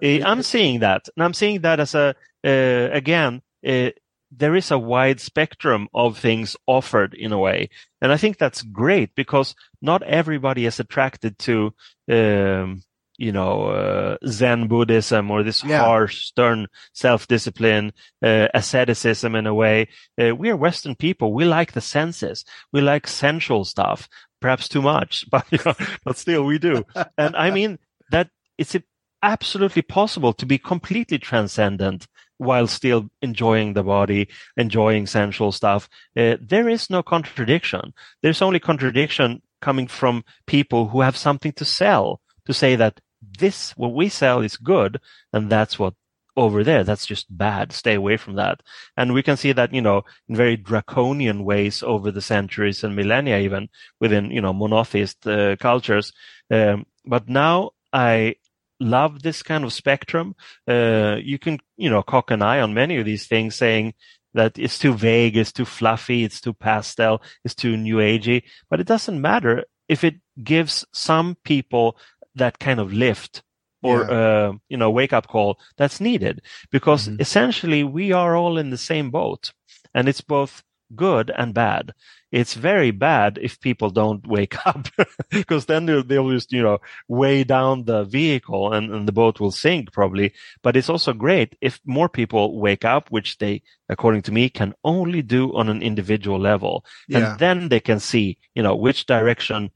[0.01, 2.15] Eh, I'm seeing that, and I'm seeing that as a
[2.45, 3.41] uh, again.
[3.65, 3.89] Uh,
[4.31, 7.67] there is a wide spectrum of things offered in a way.
[7.99, 11.73] And I think that's great because not everybody is attracted to
[12.07, 12.83] um,
[13.19, 15.83] you know, uh, Zen Buddhism or this yeah.
[15.83, 17.91] harsh, stern self-discipline,
[18.23, 19.89] uh, asceticism in a way.
[20.19, 21.33] Uh, we are Western people.
[21.33, 22.45] We like the senses.
[22.71, 24.07] We like sensual stuff,
[24.39, 25.73] perhaps too much, but, you know,
[26.03, 26.85] but still we do.
[27.17, 27.79] and I mean
[28.11, 28.75] that it's
[29.21, 35.89] absolutely possible to be completely transcendent while still enjoying the body, enjoying sensual stuff.
[36.15, 37.93] Uh, there is no contradiction.
[38.21, 43.71] There's only contradiction coming from people who have something to sell to say that this
[43.71, 44.99] what we sell is good
[45.33, 45.93] and that's what
[46.39, 46.83] over there.
[46.83, 47.73] That's just bad.
[47.73, 48.61] Stay away from that.
[48.95, 52.95] And we can see that, you know, in very draconian ways over the centuries and
[52.95, 53.69] millennia, even
[53.99, 56.13] within, you know, monotheist uh, cultures.
[56.49, 58.35] Um, but now I
[58.79, 60.35] love this kind of spectrum.
[60.67, 63.93] Uh, you can, you know, cock an eye on many of these things saying
[64.33, 68.79] that it's too vague, it's too fluffy, it's too pastel, it's too new agey, but
[68.79, 71.97] it doesn't matter if it gives some people
[72.35, 73.43] that kind of lift
[73.81, 74.11] or yeah.
[74.11, 77.21] uh, you know wake up call that's needed because mm-hmm.
[77.21, 79.51] essentially we are all in the same boat
[79.93, 80.63] and it's both
[80.95, 81.93] good and bad
[82.31, 84.87] it's very bad if people don't wake up
[85.29, 89.39] because then they'll, they'll, just you know weigh down the vehicle and, and the boat
[89.39, 94.21] will sink probably but it's also great if more people wake up which they according
[94.21, 97.31] to me can only do on an individual level yeah.
[97.31, 99.71] and then they can see you know which direction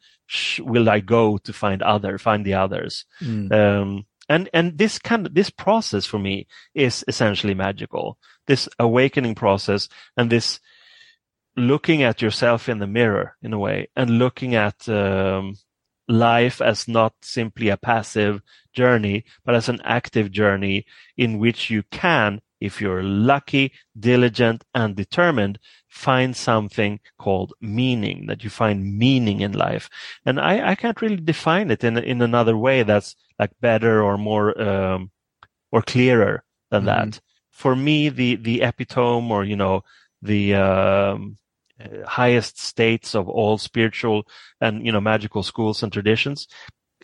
[0.59, 3.05] will I go to find other, find the others?
[3.21, 3.51] Mm.
[3.51, 8.17] Um, and, and this kind of, this process for me is essentially magical.
[8.47, 10.59] This awakening process and this
[11.55, 15.55] looking at yourself in the mirror in a way and looking at, um,
[16.09, 18.41] life as not simply a passive
[18.73, 20.85] journey, but as an active journey
[21.15, 28.43] in which you can, if you're lucky, diligent and determined, find something called meaning, that
[28.43, 29.89] you find meaning in life.
[30.25, 34.17] And I, I can't really define it in, in another way that's like better or
[34.17, 35.11] more, um,
[35.71, 37.11] or clearer than mm-hmm.
[37.11, 37.21] that.
[37.51, 39.83] For me, the, the epitome or, you know,
[40.21, 41.37] the, um,
[42.05, 44.27] highest states of all spiritual
[44.61, 46.47] and, you know, magical schools and traditions,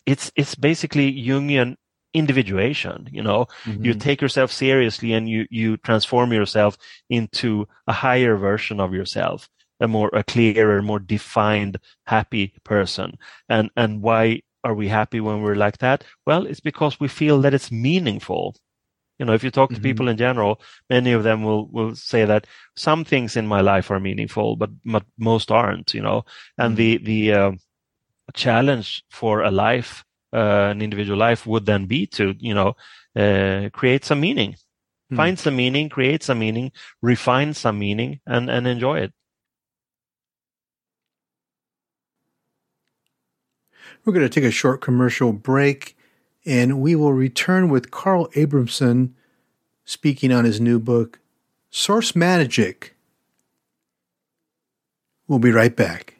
[0.05, 1.75] it's, it's basically Jungian
[2.13, 3.45] individuation you know?
[3.65, 3.85] Mm-hmm.
[3.85, 6.75] you take yourself seriously and you you transform yourself
[7.09, 9.47] into a higher version of yourself
[9.79, 13.17] a more a clearer more defined happy person.
[13.47, 16.03] And and why are we happy when we're like that?
[16.25, 18.55] Well it's because we feel that it's meaningful
[19.19, 19.83] you know if you talk to mm-hmm.
[19.83, 23.91] people in general many of them will will say that some things in my life
[23.91, 26.23] are meaningful but, but most aren't you know
[26.57, 27.03] and mm-hmm.
[27.05, 27.51] the the uh,
[28.33, 30.03] challenge for a life
[30.33, 32.75] uh, an individual life would then be to, you know,
[33.15, 34.55] uh, create some meaning,
[35.09, 35.15] hmm.
[35.15, 39.13] find some meaning, create some meaning, refine some meaning, and and enjoy it.
[44.05, 45.97] We're going to take a short commercial break,
[46.45, 49.13] and we will return with Carl Abrahamsson
[49.85, 51.19] speaking on his new book,
[51.69, 52.95] Source Magic.
[55.27, 56.18] We'll be right back.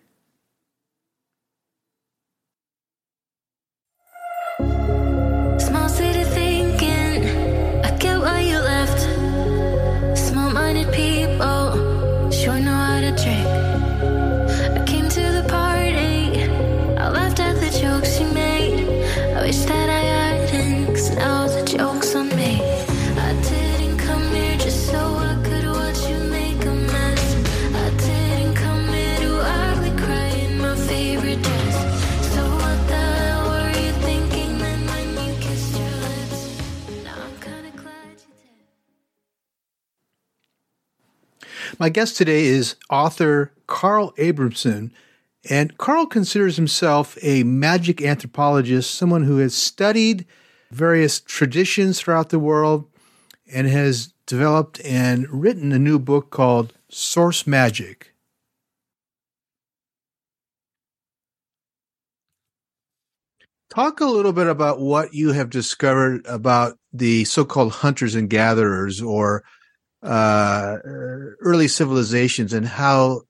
[41.82, 44.92] My guest today is author Carl Abrahamsson.
[45.50, 50.26] And Carl considers himself a magic anthropologist, someone who has studied
[50.72, 52.86] various traditions throughout the world
[53.50, 58.14] and has developed and written a new book called Source Magic.
[63.70, 68.30] Talk a little bit about what you have discovered about the so called hunters and
[68.30, 69.46] gatherers or
[70.02, 73.22] uh, early civilizations and how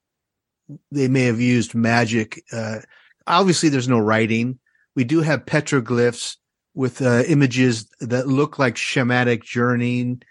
[0.90, 2.42] they may have used magic.
[2.52, 2.78] Uh,
[3.26, 4.58] obviously, there's no writing.
[4.94, 6.36] We do have petroglyphs
[6.74, 10.22] with uh, images that look like shamanic journeying.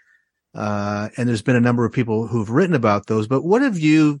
[0.54, 3.28] Uh, and there's been a number of people who've written about those.
[3.28, 4.20] But what have you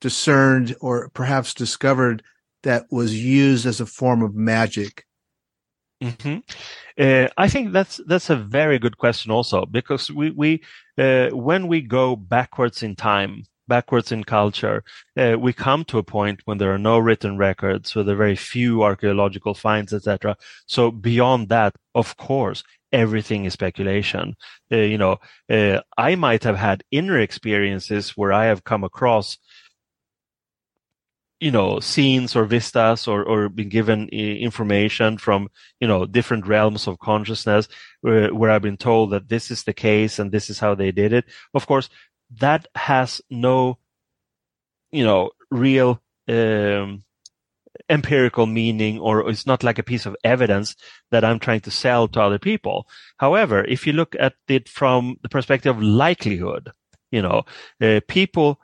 [0.00, 2.22] discerned or perhaps discovered
[2.62, 5.04] that was used as a form of magic?
[6.02, 6.38] Mm-hmm.
[6.98, 10.62] Uh, I think that's that's a very good question also because we we
[10.98, 14.84] uh, when we go backwards in time, backwards in culture,
[15.16, 18.18] uh, we come to a point when there are no written records, where there are
[18.18, 20.36] very few archaeological finds, etc.
[20.66, 24.36] So beyond that, of course, everything is speculation.
[24.70, 25.18] Uh, you know,
[25.50, 29.38] uh, I might have had inner experiences where I have come across
[31.40, 35.48] you know scenes or vistas or or been given information from
[35.80, 37.68] you know different realms of consciousness
[38.00, 40.92] where, where I've been told that this is the case and this is how they
[40.92, 41.24] did it.
[41.52, 41.88] Of course,
[42.38, 43.78] that has no
[44.92, 47.04] you know real um,
[47.88, 50.76] empirical meaning or it's not like a piece of evidence
[51.10, 52.88] that I'm trying to sell to other people.
[53.18, 56.70] However, if you look at it from the perspective of likelihood,
[57.10, 57.44] you know,
[57.80, 58.60] uh, people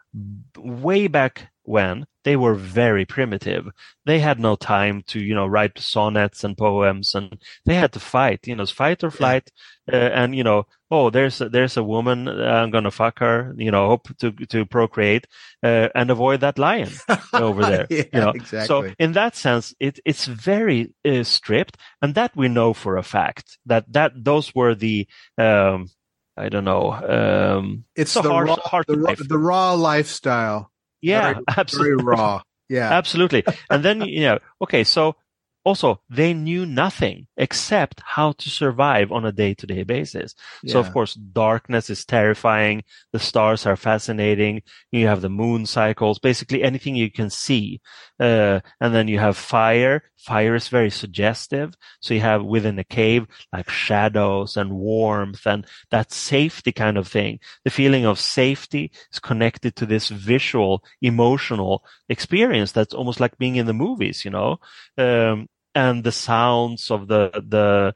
[0.57, 3.68] way back when they were very primitive.
[4.04, 8.00] They had no time to, you know, write sonnets and poems and they had to
[8.00, 9.50] fight, you know, fight or flight.
[9.90, 13.20] Uh, and, you know, oh, there's a, there's a woman, uh, I'm going to fuck
[13.20, 15.26] her, you know, hope to, to procreate,
[15.62, 16.90] uh, and avoid that lion
[17.32, 17.86] over there.
[17.90, 18.66] yeah, you know, exactly.
[18.66, 23.02] so in that sense, it, it's very uh, stripped and that we know for a
[23.02, 25.08] fact that, that those were the,
[25.38, 25.88] um,
[26.36, 30.70] I don't know, um, it's the, harsh, raw, harsh the, raw, the raw lifestyle.
[31.03, 32.05] Yeah, very, absolutely.
[32.05, 32.42] Very raw.
[32.68, 32.92] Yeah.
[32.92, 33.44] Absolutely.
[33.68, 35.16] And then, you know, okay, so
[35.64, 40.34] also they knew nothing except how to survive on a day to day basis.
[40.66, 42.82] So of course, darkness is terrifying.
[43.12, 44.62] The stars are fascinating.
[44.90, 47.80] You have the moon cycles, basically anything you can see.
[48.18, 50.02] Uh, and then you have fire.
[50.16, 51.74] Fire is very suggestive.
[52.00, 57.08] So you have within a cave, like shadows and warmth and that safety kind of
[57.08, 57.38] thing.
[57.64, 63.56] The feeling of safety is connected to this visual, emotional experience that's almost like being
[63.56, 64.58] in the movies, you know?
[64.98, 67.95] Um, and the sounds of the the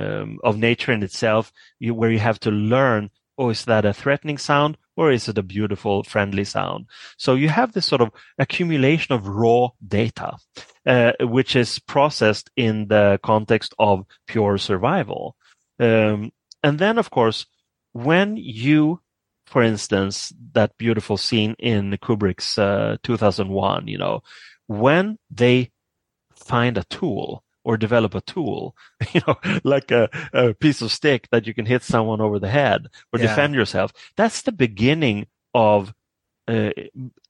[0.00, 3.10] um, of nature in itself, you, where you have to learn.
[3.36, 6.86] Oh, is that a threatening sound or is it a beautiful, friendly sound?
[7.16, 10.36] So you have this sort of accumulation of raw data,
[10.86, 15.36] uh, which is processed in the context of pure survival.
[15.80, 17.46] Um, and then, of course,
[17.92, 19.00] when you,
[19.46, 24.22] for instance, that beautiful scene in Kubrick's uh, 2001, you know,
[24.66, 25.72] when they
[26.44, 28.76] find a tool or develop a tool,
[29.12, 32.48] you know, like a, a piece of stick that you can hit someone over the
[32.50, 33.26] head or Yeah.
[33.26, 33.92] defend yourself.
[34.16, 35.94] That's the beginning of
[36.46, 36.70] uh,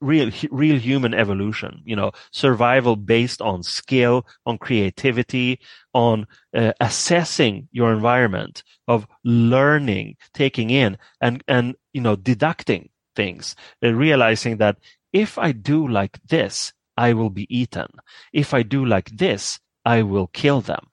[0.01, 1.83] real real human evolution.
[1.85, 5.61] You know, survival based on skill, on creativity,
[5.93, 13.55] on uh, assessing your environment, of learning, taking in, and and you know, deducting things,
[13.85, 14.79] uh, realizing that
[15.13, 17.87] if I do like this, I will be eaten.
[18.33, 20.87] If I do like this, I will kill them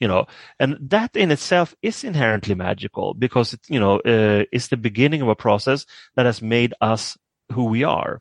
[0.00, 0.26] you know
[0.58, 5.22] and that in itself is inherently magical because it you know uh, it's the beginning
[5.22, 7.16] of a process that has made us
[7.52, 8.20] who we are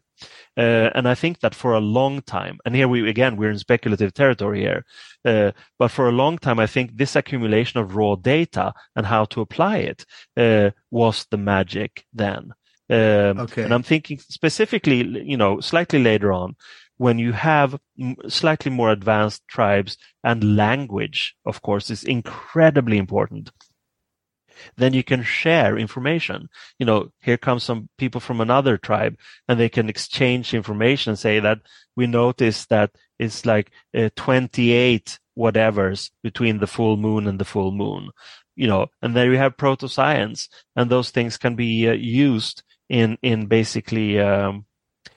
[0.57, 3.57] uh, and i think that for a long time and here we again we're in
[3.57, 4.86] speculative territory here
[5.26, 9.26] uh, but for a long time i think this accumulation of raw data and how
[9.26, 10.05] to apply it
[10.38, 12.51] uh, was the magic then
[12.89, 13.64] um, Okay.
[13.64, 16.55] and i'm thinking specifically you know slightly later on
[17.02, 17.80] when you have
[18.28, 23.49] slightly more advanced tribes and language, of course, is incredibly important.
[24.78, 26.47] Then you can share information.
[26.78, 29.16] You know, here comes some people from another tribe
[29.47, 31.62] and they can exchange information say that
[31.95, 37.72] we notice that it's like uh, 28 whatevers between the full moon and the full
[37.72, 38.12] moon.
[38.56, 42.62] You know, and there you have proto science and those things can be uh, used
[42.89, 44.68] in, in basically, um,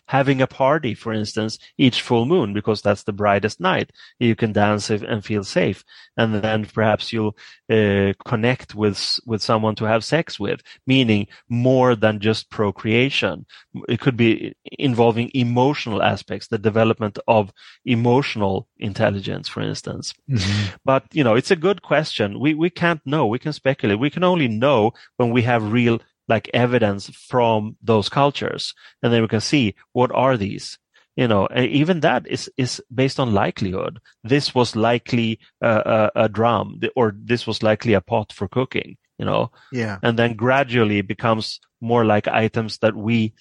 [0.07, 3.90] having a party, for instance, each full moon, because that's the brightest night.
[4.18, 5.84] You can dance and feel safe.
[6.16, 7.36] And then perhaps you'll
[7.70, 13.46] uh, connect with, with someone to have sex with, meaning more than just procreation.
[13.88, 17.52] It could be involving emotional aspects, the development of
[17.84, 20.14] emotional intelligence, for instance.
[20.84, 22.38] But, you know, it's a good question.
[22.38, 23.26] We, we can't know.
[23.26, 23.98] We can speculate.
[23.98, 28.74] We can only know when we have real like evidence from those cultures.
[29.02, 30.78] And then we can see what are these?
[31.16, 34.00] You know, and even that is, is based on likelihood.
[34.24, 38.96] This was likely a, a, a drum or this was likely a pot for cooking,
[39.18, 39.98] you know, Yeah.
[40.02, 43.32] and then gradually it becomes more like items that we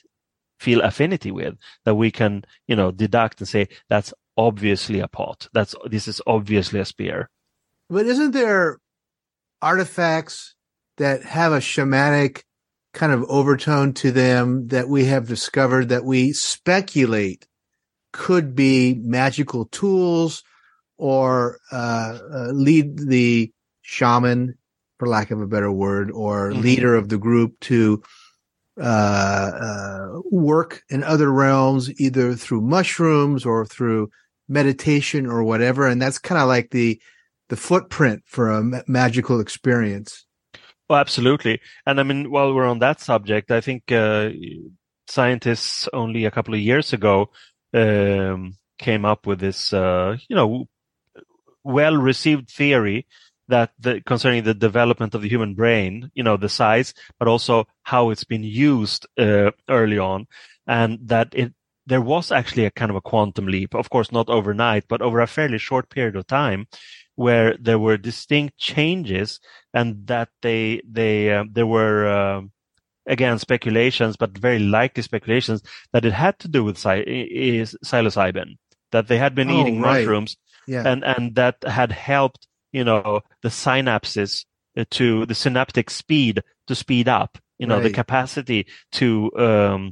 [0.60, 1.56] feel affinity with
[1.86, 5.48] that we can, you know, deduct and say that's obviously a pot.
[5.54, 7.30] That's, this is obviously a spear.
[7.90, 8.78] But isn't there
[9.62, 10.56] artifacts
[10.98, 12.44] that have a shamanic
[12.94, 17.48] kind of overtone to them that we have discovered that we speculate
[18.12, 20.44] could be magical tools
[20.98, 24.56] or uh, uh, lead the shaman,
[25.00, 26.62] for lack of a better word, or Mhm.
[26.62, 28.02] leader of the group to
[28.80, 34.10] uh, uh, work in other realms, either through mushrooms or through
[34.50, 35.86] meditation or whatever.
[35.88, 37.00] And that's kind of like the
[37.50, 40.26] the footprint for a ma- magical experience.
[40.90, 41.62] Oh, absolutely.
[41.86, 44.30] And I mean, while we're on that subject, I think uh,
[45.08, 47.30] scientists only a couple of years ago
[47.74, 50.68] um, came up with this, uh, you know,
[51.64, 53.08] well-received theory
[53.48, 57.66] that the, concerning the development of the human brain, you know, the size, but also
[57.84, 60.28] how it's been used uh, early on,
[60.68, 61.54] and that it
[61.86, 65.20] there was actually a kind of a quantum leap, of course, not overnight, but over
[65.20, 66.66] a fairly short period of time
[67.16, 69.40] where there were distinct changes
[69.74, 72.42] and that they, they, uh, there were, uh,
[73.08, 75.62] again, speculations, but very likely speculations
[75.92, 78.58] that it had to do with is psilocybin,
[78.92, 80.00] that they had been Oh, eating right.
[80.00, 80.38] mushrooms
[80.68, 80.84] Yeah.
[80.88, 84.46] and, and that had helped, you know, the synapses
[84.78, 89.92] uh, to the synaptic speed to speed up, you know, the capacity to, um,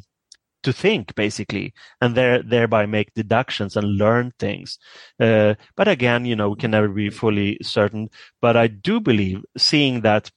[0.64, 4.78] to think basically and there, thereby make deductions and learn things.
[5.20, 8.10] Uh, but again, you know, we can never be fully certain,
[8.42, 10.32] but I do believe seeing that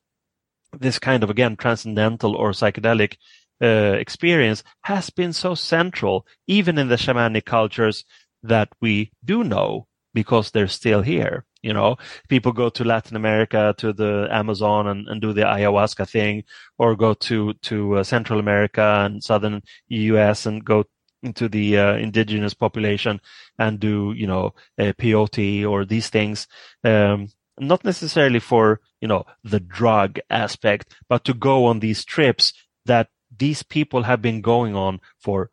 [0.73, 3.17] this kind of again transcendental or psychedelic
[3.63, 8.05] uh, experience has been so central even in the shamanic cultures
[8.43, 11.97] that we do know because they're still here you know
[12.29, 16.45] people go to latin america to the amazon and, and do the ayahuasca thing
[16.79, 20.85] or go to to uh, central america and southern us and go
[21.23, 23.21] into the uh, indigenous population
[23.59, 26.47] and do you know uh, peyote or these things
[26.85, 32.53] um, not necessarily for you know the drug aspect but to go on these trips
[32.85, 33.09] that
[33.39, 35.51] these people have been going on for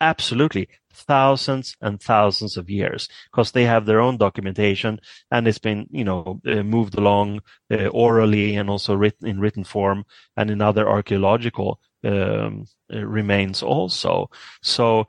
[0.00, 0.68] absolutely.
[0.92, 4.98] Thousands and thousands of years because they have their own documentation
[5.30, 9.62] and it's been you know uh, moved along uh, orally and also written in written
[9.64, 10.06] form
[10.38, 14.30] and in other archaeological um, uh, remains also.
[14.62, 15.06] So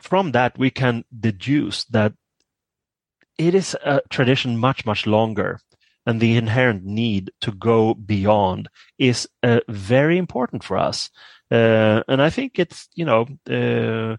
[0.00, 2.12] from that we can deduce that
[3.38, 5.60] it is a tradition much much longer
[6.08, 11.10] and the inherent need to go beyond is uh, very important for us
[11.50, 14.16] uh, and i think it's you know uh,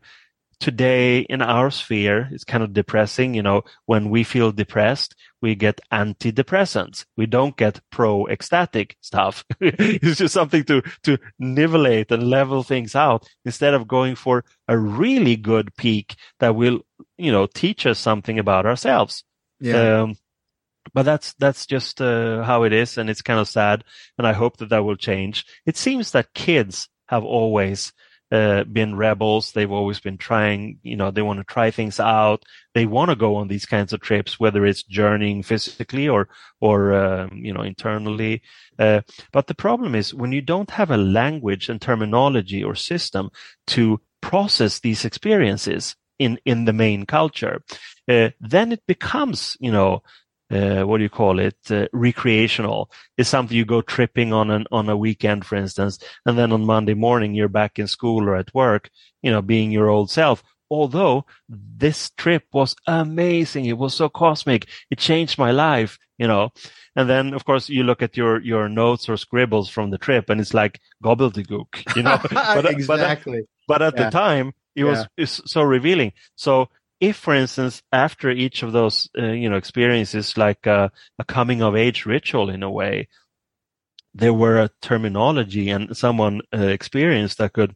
[0.60, 5.56] today in our sphere it's kind of depressing you know when we feel depressed we
[5.56, 12.30] get antidepressants we don't get pro ecstatic stuff it's just something to to nivellate and
[12.30, 16.82] level things out instead of going for a really good peak that will
[17.18, 19.24] you know teach us something about ourselves
[19.62, 20.02] Yeah.
[20.02, 20.16] um,
[20.94, 23.84] but that's that's just uh, how it is, and it's kind of sad.
[24.18, 25.46] And I hope that that will change.
[25.66, 27.92] It seems that kids have always
[28.32, 29.52] uh, been rebels.
[29.52, 30.80] They've always been trying.
[30.84, 32.44] You know, they want to try things out.
[32.76, 36.30] They want to go on these kinds of trips, whether it's journeying physically or
[36.62, 38.44] or um, you know internally.
[38.78, 39.02] Uh,
[39.32, 43.32] but the problem is when you don't have a language and terminology or system
[43.68, 47.64] to process these experiences in in the main culture,
[48.08, 50.04] uh, then it becomes you know
[50.52, 51.58] uh, what do you call it?
[51.70, 56.38] Uh, recreational is something you go tripping on an, on a weekend, for instance, and
[56.38, 58.90] then on Monday morning you're back in school or at work,
[59.22, 60.44] you know, being your old self.
[60.72, 66.52] Although this trip was amazing, it was so cosmic, it changed my life, you know.
[66.96, 70.30] And then, of course, you look at your your notes or scribbles from the trip,
[70.30, 72.20] and it's like gobbledygook, you know.
[72.32, 73.42] but, exactly.
[73.68, 74.06] But, at Yeah.
[74.06, 75.06] the time, it was Yeah.
[75.24, 76.14] it's so revealing.
[76.36, 76.70] So
[77.00, 81.62] if, for instance, after each of those, uh, you know, experiences, like uh, a coming
[81.62, 83.08] of age ritual in a way,
[84.14, 87.76] there were a terminology and someone uh, experienced that could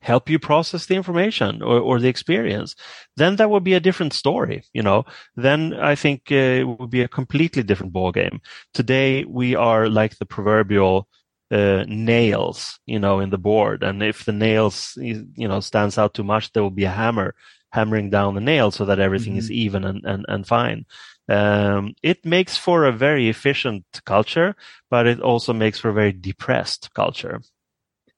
[0.00, 2.74] help you process the information or, or the experience,
[3.16, 4.64] then that would be a different story.
[4.72, 5.04] You know,
[5.36, 8.40] then I think uh, it would be a completely different ballgame.
[8.72, 11.06] Today we are like the proverbial
[11.50, 13.82] uh, nails, you know, in the board.
[13.82, 17.34] And if the nails, you know, stands out too much, there will be a hammer
[17.70, 20.84] hammering down the nail so that everything is even and, and, and fine.
[21.28, 24.56] Um, it makes for a very efficient culture,
[24.90, 27.40] but it also makes for a very depressed culture.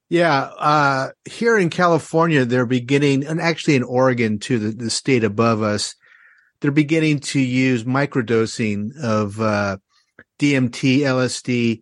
[0.08, 5.24] Yeah, uh, here in California, they're beginning, and actually in Oregon too, the, the state
[5.24, 5.94] above us,
[6.60, 9.78] they're beginning to use microdosing of uh,
[10.38, 11.80] DMT, LSD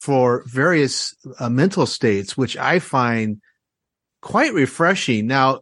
[0.00, 3.40] for various uh, mental states, which I find
[4.20, 5.26] quite refreshing.
[5.26, 5.60] Now,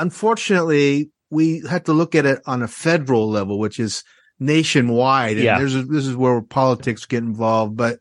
[0.00, 4.02] unfortunately, we have to look at it on a federal level, which is
[4.40, 5.58] nationwide, and Yeah.
[5.58, 7.76] there's a, this is where politics get involved.
[7.76, 7.98] But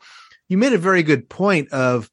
[0.48, 2.10] you made a very good point of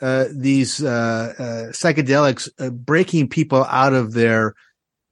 [0.00, 4.54] uh, these uh, uh, psychedelics uh, breaking people out of their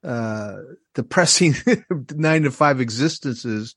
[0.04, 0.56] uh,
[0.94, 1.54] depressing
[2.14, 3.74] nine to five existences.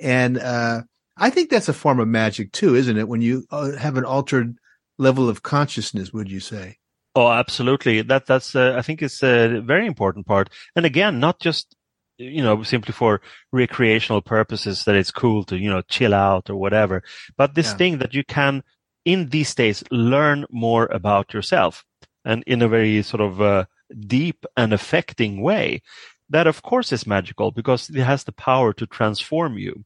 [0.00, 0.82] And uh,
[1.16, 3.08] I think that's a form of magic too, isn't it?
[3.08, 4.56] When you uh, have an altered
[4.98, 6.78] level of consciousness, would you say?
[7.14, 8.02] Oh, absolutely.
[8.02, 10.48] That that's uh, I think it's a very important part.
[10.76, 11.74] And again, not just
[12.18, 13.20] you know simply for
[13.52, 17.02] recreational purposes that it's cool to you know chill out or whatever,
[17.36, 17.76] but this Yeah.
[17.76, 18.62] thing that you can
[19.04, 21.84] in these days learn more about yourself
[22.24, 23.64] and in a very sort of uh,
[24.06, 25.82] deep and affecting way.
[26.28, 29.84] That of course is magical because it has the power to transform you.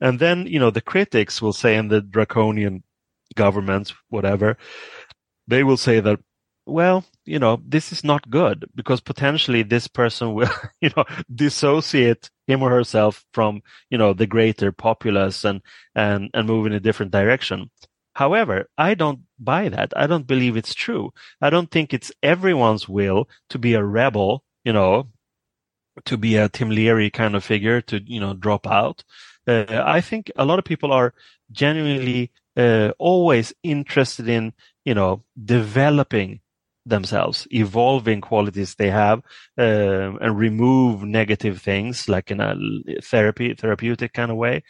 [0.00, 2.82] And then, you know, the critics will say in the draconian
[3.34, 4.58] governments, whatever,
[5.46, 6.20] they will say that
[6.68, 10.50] well, you know, this is not good because potentially this person will,
[10.80, 11.04] you know,
[11.34, 15.62] dissociate him or herself from, you know, the greater populace and,
[15.94, 17.70] and, and move in a different direction.
[18.14, 19.92] However, I don't buy that.
[19.96, 21.12] I don't believe it's true.
[21.40, 25.08] I don't think it's everyone's will to be a rebel, you know,
[26.04, 29.04] to be a Tim Leary kind of figure to, you know, drop out.
[29.46, 31.14] Uh, I think a lot of people are
[31.52, 34.52] genuinely uh, always interested in,
[34.84, 36.40] you know, developing
[36.88, 39.20] themselves, evolving qualities they have,
[39.58, 42.54] uh, and remove negative things like in a
[43.02, 44.62] therapy, therapeutic kind of way.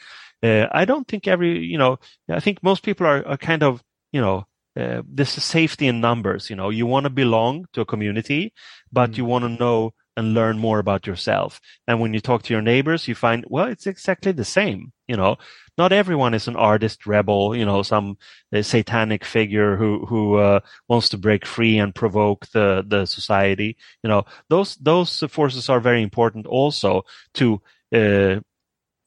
[0.42, 1.98] Uh, I don't think every, you know,
[2.28, 4.46] I think most people are, are kind of, you know,
[4.78, 6.50] uh, this is safety in numbers.
[6.50, 8.52] You know, you want to belong to a community,
[8.92, 9.18] but mm-hmm.
[9.18, 11.60] you want to know and learn more about yourself.
[11.86, 14.92] And when you talk to your neighbors, you find, well, it's exactly the same.
[15.06, 15.36] You know,
[15.78, 18.18] not everyone is an artist rebel, you know, some
[18.60, 23.76] satanic figure who, who, uh, wants to break free and provoke the, the society.
[24.02, 27.04] You know, those, those forces are very important also
[27.34, 27.62] to,
[27.94, 28.40] uh,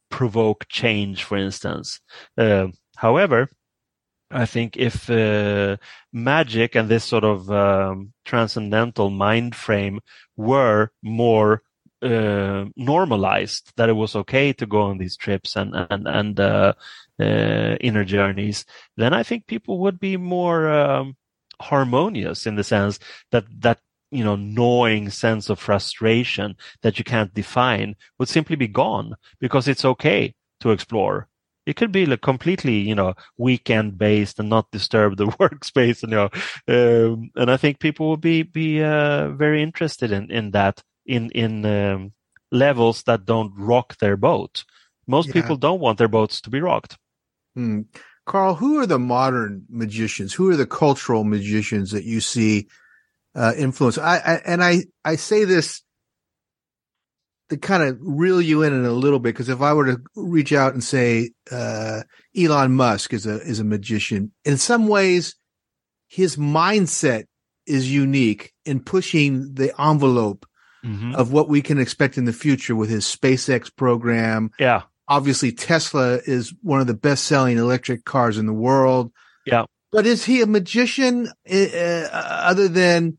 [0.10, 2.00] provoke change, for instance.
[2.38, 3.50] Uh, however,
[4.32, 5.78] I think if uh,
[6.14, 10.00] magic and this sort of um, transcendental mind frame
[10.38, 11.64] were more
[12.02, 16.74] uh, normalized, that it was okay to go on these trips and and and uh,
[17.20, 18.66] uh inner journeys,
[18.98, 21.16] then I think people would be more um,
[21.62, 23.00] harmonious in the sense
[23.32, 23.80] that that
[24.12, 29.68] you know gnawing sense of frustration that you can't define would simply be gone because
[29.68, 31.28] it's okay to explore
[31.72, 36.12] it could be like completely, you know, weekend based and not disturb the workspace, and
[36.12, 36.30] you know,
[36.68, 41.32] um, and I think people will be be uh, very interested in in that in
[41.32, 42.12] in um,
[42.52, 44.66] levels that don't rock their boat.
[45.08, 45.34] Most yeah.
[45.34, 46.98] people don't want their boats to be rocked.
[47.56, 47.82] Hmm.
[48.26, 50.34] Carl, who are the modern magicians?
[50.34, 52.68] Who are the cultural magicians that you see
[53.34, 53.98] uh, influence?
[53.98, 55.84] I, I and I I say this
[57.52, 60.02] to kind of reel you in in a little bit because if I were to
[60.16, 62.04] reach out and say uh,
[62.36, 65.36] Elon Musk is a is a magician, in some ways,
[66.08, 67.26] his mindset
[67.68, 70.46] is unique in pushing the envelope
[70.84, 71.14] mm-hmm.
[71.14, 74.52] of what we can expect in the future with his SpaceX program.
[74.58, 79.12] Yeah, obviously Tesla is one of the best selling electric cars in the world.
[79.46, 83.18] Yeah, but is he a magician uh, other than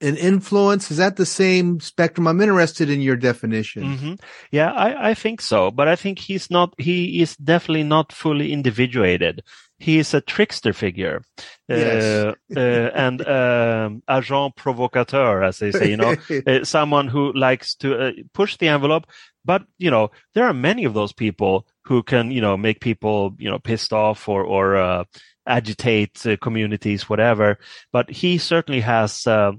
[0.00, 0.90] an influence?
[0.90, 2.26] Is that the same spectrum?
[2.26, 3.82] I'm interested in your definition.
[3.82, 4.14] Mm-hmm.
[4.50, 8.52] Yeah, I, I think so, but I think he's not, he is definitely not fully
[8.52, 9.42] individuated.
[9.80, 11.22] He is a trickster figure,
[11.68, 12.02] yes.
[12.02, 17.76] uh, uh, and um, agent provocateur, as they say, you know, uh, someone who likes
[17.76, 19.06] to uh, push the envelope.
[19.44, 23.36] But, you know, there are many of those people who can, you know, make people,
[23.38, 25.04] you know, pissed off or, or, uh,
[25.46, 27.58] agitate uh, communities, whatever.
[27.92, 29.52] But he certainly has uh,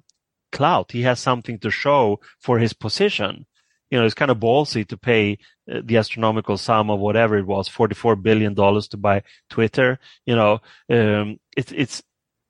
[0.51, 0.91] clout.
[0.91, 3.45] He has something to show for his position.
[3.89, 5.39] You know, it's kind of ballsy to pay
[5.71, 9.99] uh, the astronomical sum of whatever it was, $44 billion to buy Twitter.
[10.25, 12.03] You know, um, it's, it's,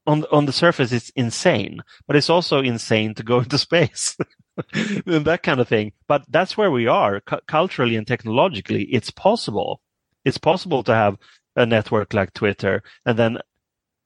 [0.06, 4.18] on, on the surface, it's insane, but it's also insane to go into space
[4.74, 5.94] and that kind of thing.
[6.08, 8.84] But that's where we are cu- culturally and technologically.
[8.84, 9.82] It's possible.
[10.26, 11.18] It's possible to have
[11.56, 13.40] a network like Twitter and then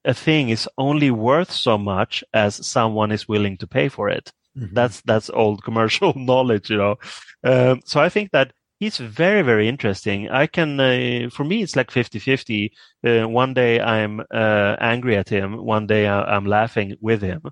[0.04, 4.32] a thing is only worth so much as someone is willing to pay for it.
[4.56, 4.74] Mm-hmm.
[4.74, 6.96] That's that's old commercial knowledge, you know.
[7.42, 10.30] Um, so I think that he's very very interesting.
[10.30, 12.70] I can, uh, for me, it's like 50-50.
[13.06, 17.42] Uh, one day I'm uh, angry at him, one day I- am laughing with him,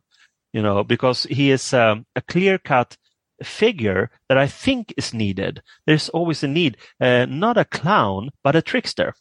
[0.53, 2.96] you know, because he is um, a clear cut
[3.42, 5.62] figure that I think is needed.
[5.86, 9.14] There's always a need, uh, not a clown, but a trickster.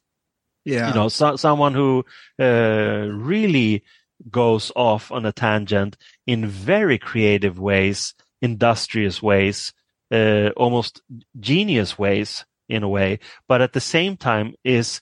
[0.66, 0.90] Yeah.
[0.90, 2.06] You know, so, someone who
[2.40, 3.84] uh, really
[4.30, 5.98] goes off on a tangent
[6.28, 9.74] in very creative ways, industrious ways,
[10.12, 11.02] uh, almost
[11.40, 15.02] genius ways in a way, but at the same time is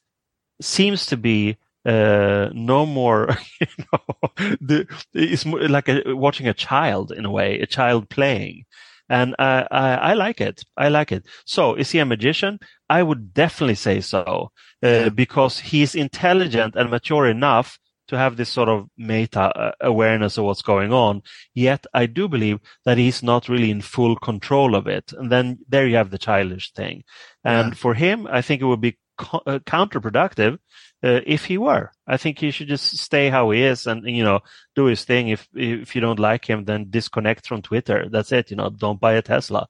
[0.61, 3.29] seems to be uh, no more,
[3.61, 4.29] you know,
[4.61, 8.65] the, it's like a, watching a child in a way, a child playing.
[9.09, 10.63] And uh, I, I like it.
[10.77, 11.25] I like it.
[11.45, 12.59] So is he a magician?
[12.89, 14.51] I would definitely say so
[14.83, 20.37] uh, because he's intelligent and mature enough to have this sort of meta uh, awareness
[20.37, 21.21] of what's going on.
[21.53, 25.13] Yet I do believe that he's not really in full control of it.
[25.13, 27.03] And then there you have the childish thing.
[27.43, 27.75] And yeah.
[27.75, 30.55] for him, I think it would be co- uh, counterproductive
[31.03, 31.91] uh, if he were.
[32.07, 34.39] I think he should just stay how he is and, you know,
[34.75, 35.27] do his thing.
[35.27, 38.09] If, if you don't like him, then disconnect from Twitter.
[38.09, 38.49] That's it.
[38.49, 39.67] You know, don't buy a Tesla.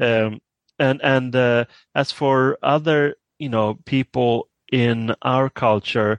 [0.00, 0.40] Um,
[0.78, 6.18] and, and, uh, as for other, you know, people in our culture,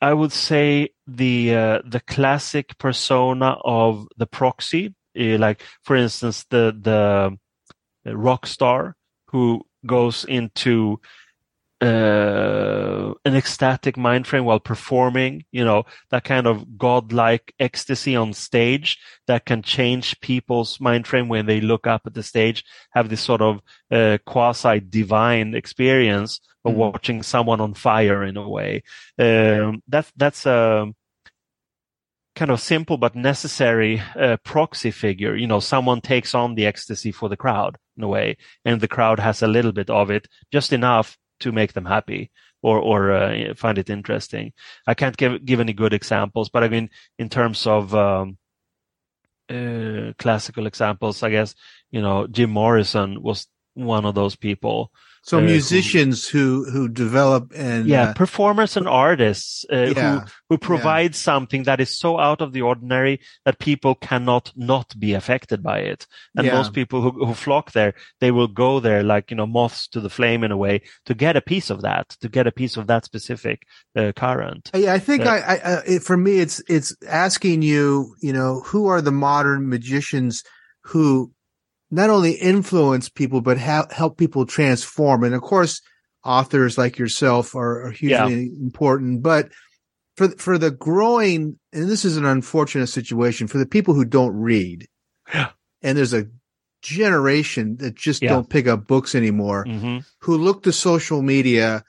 [0.00, 6.44] I would say the uh, the classic persona of the proxy, uh, like for instance
[6.50, 8.94] the the rock star
[9.28, 11.00] who goes into
[11.82, 18.32] uh, an ecstatic mind frame while performing, you know, that kind of godlike ecstasy on
[18.32, 23.08] stage that can change people's mind frame when they look up at the stage, have
[23.08, 23.60] this sort of
[23.90, 26.76] uh, quasi divine experience of Mhm.
[26.76, 28.82] watching someone on fire in a way.
[29.18, 30.86] Um, that's, that's a
[32.34, 35.36] kind of simple but necessary uh, proxy figure.
[35.36, 38.88] You know, someone takes on the ecstasy for the crowd in a way, and the
[38.88, 42.30] crowd has a little bit of it, just enough to make them happy
[42.62, 44.52] or or uh, find it interesting.
[44.86, 48.38] I can't give give any good examples, but I mean, in terms of um,
[49.48, 51.54] uh, classical examples, I guess
[51.90, 54.90] you know Jim Morrison was one of those people.
[55.26, 60.26] So uh, musicians who who develop and yeah, uh, performers and artists uh, Yeah, who
[60.48, 65.14] who provide something that is so out of the ordinary that people cannot not be
[65.14, 66.06] affected by it.
[66.36, 66.54] And Yeah.
[66.54, 70.00] most people who, who flock there, they will go there like you know moths to
[70.00, 72.76] the flame in a way to get a piece of that, to get a piece
[72.76, 73.62] of that specific
[73.96, 74.70] uh, current.
[74.74, 78.32] Yeah, I think Uh, I, I, I it, for me, it's it's asking you, you
[78.32, 80.42] know, who are the modern magicians
[80.82, 81.32] who
[81.90, 85.80] not only influence people but ha- help people transform, and of course,
[86.24, 89.22] authors like yourself are, are hugely important.
[89.22, 89.50] But
[90.16, 94.34] for for the growing, and this is an unfortunate situation for the people who don't
[94.34, 94.86] read,
[95.32, 95.50] yeah.
[95.82, 96.26] and there's a
[96.82, 98.30] generation that just Yeah.
[98.30, 100.04] don't pick up books anymore Mhm.
[100.20, 101.84] who look to social media,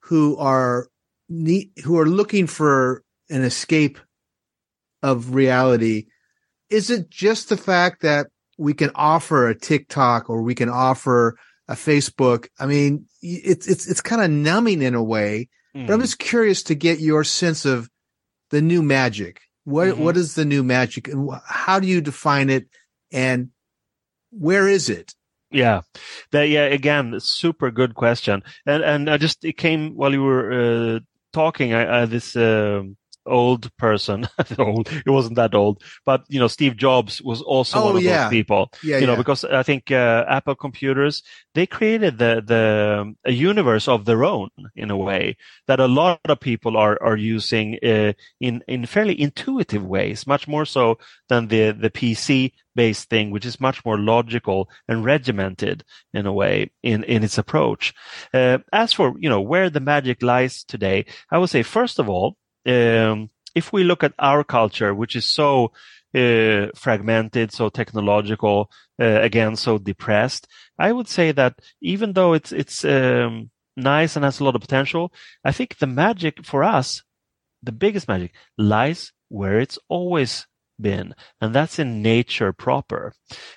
[0.00, 0.88] who are
[1.28, 3.98] ne- who are looking for an escape
[5.02, 6.06] of reality.
[6.68, 8.26] Is it just the fact that
[8.60, 11.36] we can offer a TikTok or we can offer
[11.66, 12.46] a Facebook?
[12.58, 15.48] I mean, it's it's it's kind of numbing in a way.
[15.72, 16.02] But I'm Mhm.
[16.02, 17.88] just curious to get your sense of
[18.50, 19.40] the new magic.
[19.64, 19.98] What Mhm.
[19.98, 22.66] what is the new magic, and wh- how do you define it,
[23.12, 23.48] and
[24.30, 25.14] where is it?
[25.52, 25.80] Yeah,
[26.32, 26.64] that, yeah.
[26.66, 31.00] Again, super good question, and and I just it came while you were uh,
[31.32, 31.72] talking.
[31.72, 32.96] I, I this um
[33.30, 34.28] old person,
[34.58, 34.90] old.
[35.06, 38.24] It wasn't that old, but you know, Steve Jobs was also Oh, one of yeah.
[38.24, 38.72] those people.
[38.82, 41.22] Yeah, you know, because I think uh, Apple computers
[41.54, 46.20] they created the the a universe of their own in a way that a lot
[46.24, 51.48] of people are are using uh, in in fairly intuitive ways, much more so than
[51.48, 56.70] the the PC based thing, which is much more logical and regimented in a way
[56.82, 57.92] in in its approach.
[58.32, 62.08] Uh, as for you know where the magic lies today, I would say first of
[62.08, 62.36] all,
[62.66, 65.72] um, if we look at our culture, which is so
[66.14, 70.46] uh, fragmented, so technological, uh, again, so depressed.
[70.78, 74.60] I would say that even though it's it's um, nice and has a lot of
[74.60, 75.12] potential,
[75.44, 77.02] I think the magic for us,
[77.62, 80.46] the biggest magic, lies where it's always
[80.80, 83.12] been, and that's in nature proper.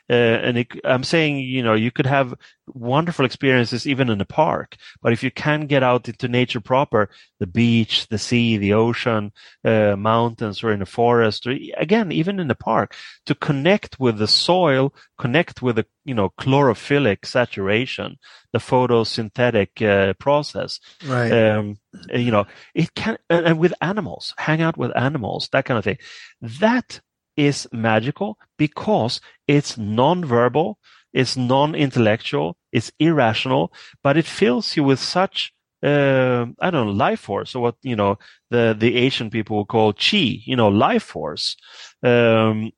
[0.10, 2.34] Uh, and it, I'm saying, you know, you could have
[2.68, 7.09] wonderful experiences even in a park, but if you can get out into nature proper,
[7.39, 9.32] the beach, the sea, the ocean,
[9.66, 12.95] uh, mountains, or in a forest, or again, even in a park,
[13.26, 18.18] to connect with the soil, connect with the, you know, chlorophyllic saturation,
[18.53, 20.80] the photosynthetic uh, process.
[21.05, 21.32] Right.
[21.32, 21.78] Um,
[22.14, 25.97] you know, it can, and with animals, hang out with animals, that kind of thing.
[26.41, 27.01] That
[27.36, 30.78] is magical because it's non-verbal,
[31.14, 33.72] it's non-intellectual, it's irrational,
[34.03, 35.53] but it fills you with such
[35.84, 38.18] uh, I don't know, life force, or what you know
[38.49, 41.57] the the Asian people will call chi, you know, life force.
[42.01, 42.72] Um,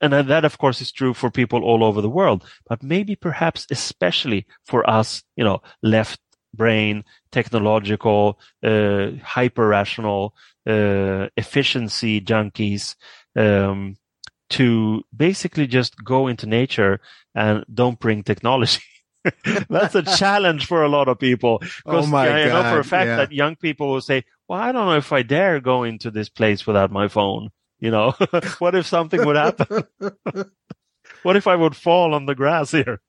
[0.00, 3.66] and that, of course, is true for people all over the world, but maybe perhaps
[3.70, 6.18] especially for us, you know, left
[6.54, 10.34] brain, technological, uh, hyper rational,
[10.66, 12.96] uh, efficiency junkies,
[13.36, 13.96] um,
[14.50, 17.00] to basically just go into nature
[17.34, 18.82] and don't bring technology.
[19.68, 21.62] That's a challenge for a lot of people.
[21.86, 23.16] Oh my I know for a fact yeah.
[23.16, 26.28] that young people will say, well, I don't know if I dare go into this
[26.28, 27.50] place without my phone.
[27.78, 28.14] You know,
[28.58, 29.84] what if something would happen?
[31.22, 33.00] what if I would fall on the grass here?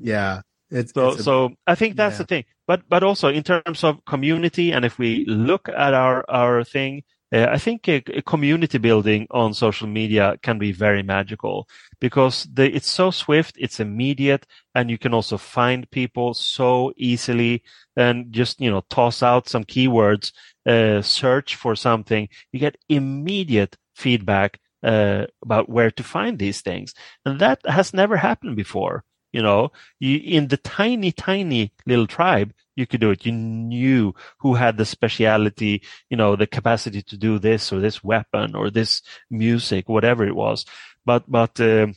[0.00, 0.42] Yeah.
[0.70, 2.18] It's, So, it's a- so I think that's yeah.
[2.18, 2.44] the thing.
[2.66, 7.02] But, but also in terms of community, and if we look at our, our thing,
[7.32, 11.68] uh, I think a, a community building on social media can be very magical
[12.00, 17.62] because the, it's so swift, it's immediate, and you can also find people so easily
[17.96, 20.32] and just, you know, toss out some keywords,
[20.66, 22.28] uh, search for something.
[22.52, 26.94] You get immediate feedback, uh, about where to find these things.
[27.24, 32.52] And that has never happened before You know, you, in the tiny, tiny little tribe,
[32.76, 33.26] you could do it.
[33.26, 38.02] You knew who had the speciality, you know, the capacity to do this or this
[38.02, 40.64] weapon or this music, whatever it was.
[41.04, 41.88] But, but, uh,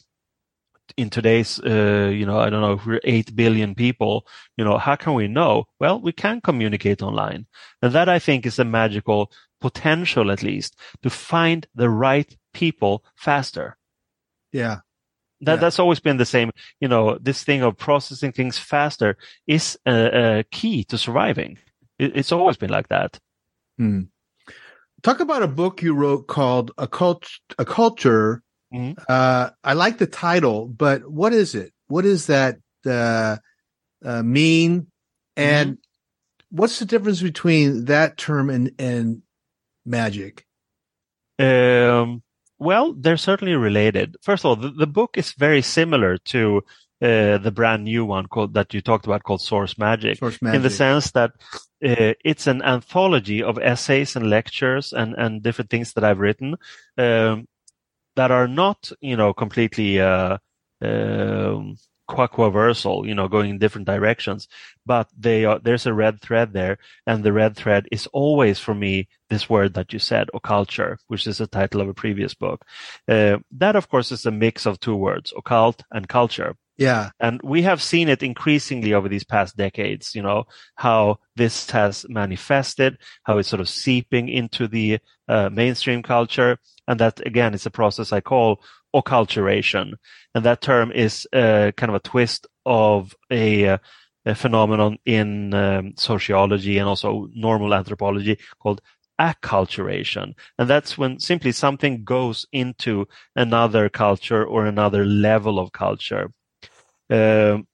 [0.97, 4.27] in today's, uh, you know, I don't know if we're 8 billion people,
[4.57, 5.65] you know, how can we know?
[5.79, 7.47] Well, we can communicate online.
[7.82, 13.05] And that I think is a magical potential, at least, to find the right people
[13.15, 13.77] faster.
[14.51, 14.79] Yeah.
[15.41, 15.59] That, Yeah.
[15.61, 16.51] That's always been the same.
[16.79, 19.17] You know, this thing of processing things faster
[19.47, 21.57] is a, a key to surviving.
[21.99, 23.19] It, it's always been like that.
[23.77, 24.01] Hmm.
[25.03, 27.27] Talk about a book you wrote called "A Cult
[27.57, 29.01] A Culture." Mm-hmm.
[29.09, 31.73] Uh, I like the title, but what is it?
[31.87, 33.37] What does that uh,
[34.05, 34.87] uh, mean?
[35.35, 36.55] And Mm-hmm.
[36.57, 39.23] what's the difference between that term and and
[39.85, 40.45] magic?
[41.39, 42.21] Um,
[42.62, 44.16] well, they're certainly related.
[44.22, 46.62] First of all, the, the book is very similar to
[47.01, 50.62] uh, the brand new one called that you talked about called Source Magic, Source in
[50.62, 51.32] the sense that
[51.84, 56.55] uh, it's an anthology of essays and lectures and and different things that I've written
[56.99, 57.47] um,
[58.16, 60.38] that are not, you know, completely uh,
[60.84, 61.78] um,
[62.12, 64.47] quaquaversal, you know, going in different directions,
[64.86, 66.78] but they are, there's a red thread there.
[67.07, 71.26] And the red thread is always for me, this word that you said, occulture, which
[71.26, 72.66] is the title of a previous book.
[73.07, 76.55] Uh, that, of course, is a mix of two words, occult and culture.
[76.78, 77.12] Yeah.
[77.20, 80.45] And we have seen it increasingly over these past decades, you know,
[80.76, 86.57] how this has manifested, how it's sort of seeping into the uh, mainstream culture.
[86.88, 88.62] And that, again, is a process I call
[88.95, 89.93] occulturation.
[90.35, 93.77] And that term is uh, kind of a twist of a, uh,
[94.25, 98.81] a phenomenon in um, sociology and also normal anthropology called
[99.19, 100.33] acculturation.
[100.57, 106.31] And that's when simply something goes into another culture or another level of culture.
[107.09, 107.67] Um,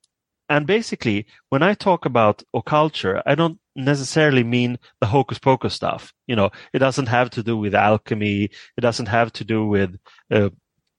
[0.49, 6.13] and basically, when I talk about occulture, I don't necessarily mean the hocus pocus stuff.
[6.25, 8.49] You know, it doesn't have to do with alchemy.
[8.77, 9.97] It doesn't have to do with
[10.31, 10.49] uh,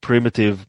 [0.01, 0.67] primitive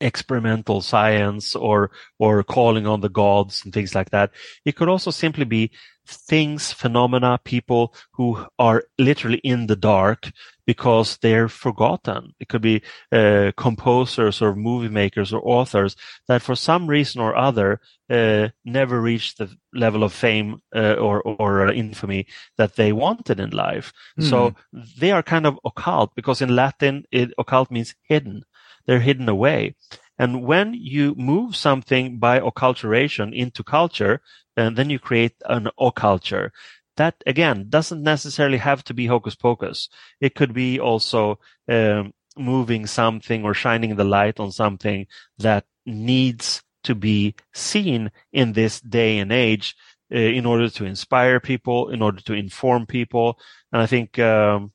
[0.00, 4.30] experimental science or or calling on the gods and things like that.
[4.64, 5.70] It could also simply be
[6.06, 10.30] things, phenomena, people who are literally in the dark
[10.66, 12.34] because they're forgotten.
[12.40, 15.96] It could be uh, composers or movie makers or authors
[16.28, 21.22] that for some reason or other uh, never reached the level of fame uh, or
[21.22, 23.92] or infamy that they wanted in life.
[24.18, 24.54] So
[24.98, 28.44] they are kind of occult because in Latin, it, occult means hidden.
[28.86, 29.76] They're hidden away.
[30.18, 34.20] And when you move something by occulturation into culture,
[34.56, 36.50] and then you create an occulture.
[36.96, 39.88] That again doesn't necessarily have to be hocus pocus.
[40.20, 45.06] It could be also um, moving something or shining the light on something
[45.38, 49.74] that needs to be seen in this day and age
[50.12, 53.38] uh, in order to inspire people, in order to inform people.
[53.72, 54.72] And I think um,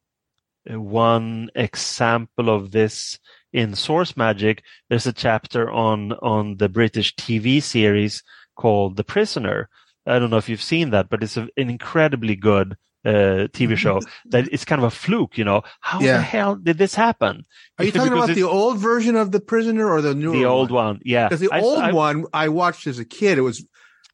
[0.67, 3.19] one example of this
[3.53, 8.23] in Source Magic, there's a chapter on on the British TV series
[8.55, 9.69] called The Prisoner.
[10.09, 13.77] I don't know if you've seen that, but it's a, an incredibly good uh, TV
[13.77, 14.01] show.
[14.31, 15.61] that it's kind of a fluke, you know.
[15.79, 16.17] How Yeah.
[16.17, 17.45] the hell did this happen?
[17.77, 20.71] Are you talking about the old version of the prisoner or the new the old
[20.71, 20.85] one?
[20.95, 20.99] one?
[21.05, 23.65] Yeah, Because the I- old I- one I watched as a kid, it was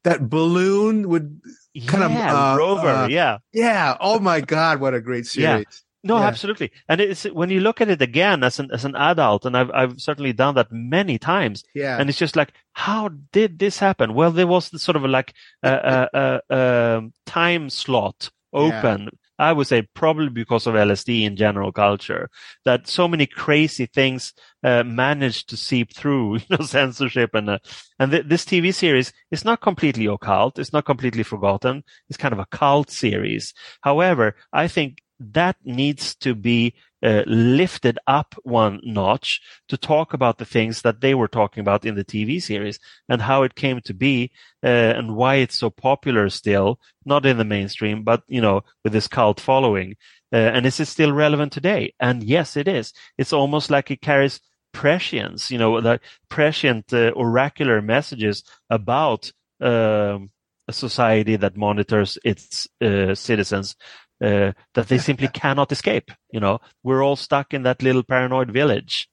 [0.04, 1.40] that balloon would
[1.88, 3.38] kind of Yeah, uh, Rover, uh, yeah.
[3.52, 3.96] yeah.
[4.00, 5.82] Oh my god, what a great series!
[6.06, 6.26] No, Yeah.
[6.26, 6.70] absolutely.
[6.88, 9.70] And it's when you look at it again as an as an adult, and I've
[9.72, 11.64] I've certainly done that many times.
[11.74, 11.98] Yeah.
[11.98, 14.14] And it's just like, how did this happen?
[14.14, 19.08] Well, there was the sort of like a, a, a, time slot open.
[19.38, 22.30] I would say probably because of LSD in general culture
[22.64, 24.32] that so many crazy things
[24.64, 27.58] uh, managed to seep through, you know, censorship and uh,
[27.98, 30.58] and th- this TV series is not completely occult.
[30.58, 31.84] It's not completely forgotten.
[32.08, 33.52] It's kind of a cult series.
[33.82, 40.38] However, I think that needs to be uh, lifted up one notch to talk about
[40.38, 42.78] the things that they were talking about in the TV series
[43.08, 44.30] and how it came to be
[44.64, 48.92] uh, and why it's so popular still, not in the mainstream, but you know, with
[48.92, 49.94] this cult following.
[50.32, 51.94] Uh, and is it still relevant today?
[52.00, 52.92] And yes, it is.
[53.16, 54.40] It's almost like it carries
[54.72, 60.30] prescience, you know, the prescient uh, oracular messages about um,
[60.68, 63.76] a society that monitors its uh, citizens
[64.22, 66.10] uh, that they simply cannot escape.
[66.30, 69.08] You know, we're all stuck in that little paranoid village.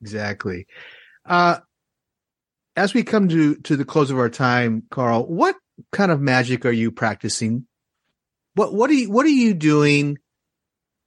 [0.00, 0.66] Exactly.
[1.24, 1.58] Uh,
[2.76, 5.56] as we come to to the close of our time, Carl, what
[5.92, 7.66] kind of magic are you practicing?
[8.54, 10.18] What what are you what are you doing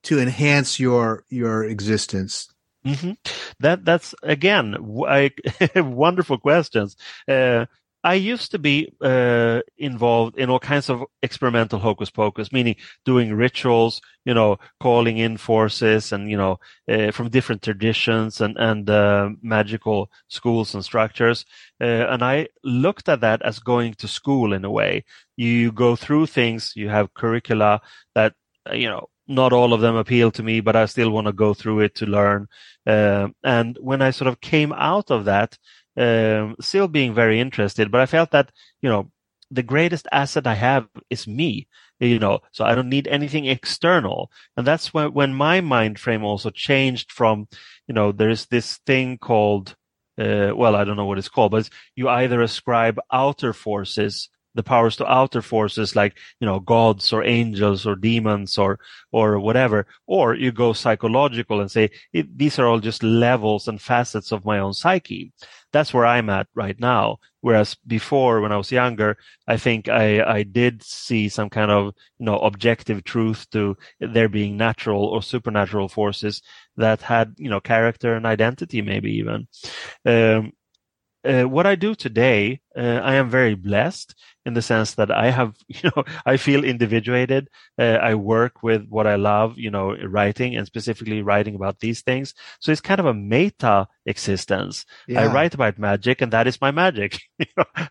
[0.03, 2.49] to enhance your your existence?
[2.85, 3.11] Mm-hmm.
[3.59, 4.75] That that's again
[5.07, 5.31] I,
[5.75, 6.95] wonderful questions.
[7.27, 7.65] Uh,
[8.03, 13.33] I used to be uh, involved in all kinds of experimental hocus pocus, meaning doing
[13.33, 16.59] rituals, you know, calling in forces, and you know,
[16.89, 21.45] uh, from different traditions and and uh, magical schools and structures.
[21.81, 25.03] Uh, and I looked at that as going to school in a way.
[25.35, 27.81] You go through things, you have curricula
[28.15, 28.33] that
[28.69, 31.33] uh, you know not all of them appeal to me, but I still want to
[31.33, 32.47] go through it to learn.
[32.87, 35.57] Uh, and when I sort of came out of that,
[35.99, 38.51] um, still being very interested, but I felt that,
[38.81, 39.11] you know,
[39.51, 41.67] the greatest asset I have is me,
[41.99, 44.31] you know, so I don't need anything external.
[44.55, 47.47] And that's when, when my mind frame also changed from,
[47.87, 49.75] you know, there's this thing called,
[50.17, 54.63] uh, well, I don't know what it's called, but you either ascribe outer forces the
[54.63, 58.79] powers to outer forces like you know gods or angels or demons or
[59.11, 59.87] or whatever.
[60.07, 64.59] Or you go psychological and say these are all just levels and facets of my
[64.59, 65.31] own psyche.
[65.71, 67.17] That's where i'm at right now.
[67.41, 69.17] Whereas before when i was younger
[69.47, 74.27] i think i i did see some kind of you know objective truth to there
[74.29, 76.41] being natural or supernatural forces
[76.75, 79.47] that had you know character and identity maybe even.
[80.05, 80.51] Um,
[81.25, 84.15] uh, what I do today, uh, I am very blessed
[84.45, 87.49] in the sense that I have, you know, I feel individuated.
[87.77, 92.01] Uh, I work with what I love, you know, writing and specifically writing about these
[92.01, 92.33] things.
[92.61, 94.85] So it's kind of a meta existence.
[95.07, 95.21] Yeah.
[95.21, 97.19] I write about magic and that is my magic,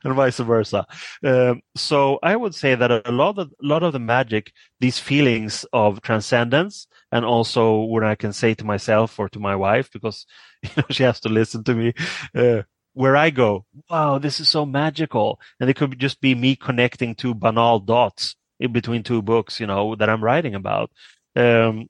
[0.04, 0.86] and vice versa.
[1.22, 4.98] Um, so I would say that a lot of, a lot of the magic, these
[4.98, 9.90] feelings of transcendence, and also when I can say to myself or to my wife,
[9.92, 10.26] because,
[10.62, 11.92] you know, she has to listen to me,
[12.34, 12.62] uh,
[12.98, 15.38] where I go, wow, this is so magical.
[15.60, 19.68] And it could just be me connecting two banal dots in between two books, you
[19.68, 20.90] know, that I'm writing about.
[21.36, 21.88] Um,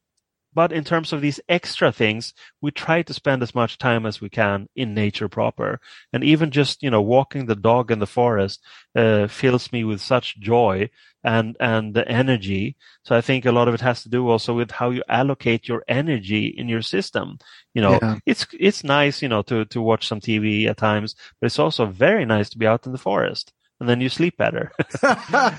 [0.59, 4.21] but in terms of these extra things, we try to spend as much time as
[4.21, 5.81] we can in nature proper.
[6.13, 8.61] And even just, you know, walking the dog in the forest
[8.97, 10.91] uh, fills me with such joy
[11.23, 12.75] and, and the energy.
[13.05, 15.69] So I think a lot of it has to do also with how you allocate
[15.69, 17.39] your energy in your system.
[17.73, 18.17] You know, yeah.
[18.27, 21.87] it's, it's nice, you know, to, to watch some TV at times, but it's also
[21.87, 24.73] very nice to be out in the forest and then you sleep better.
[25.03, 25.53] no,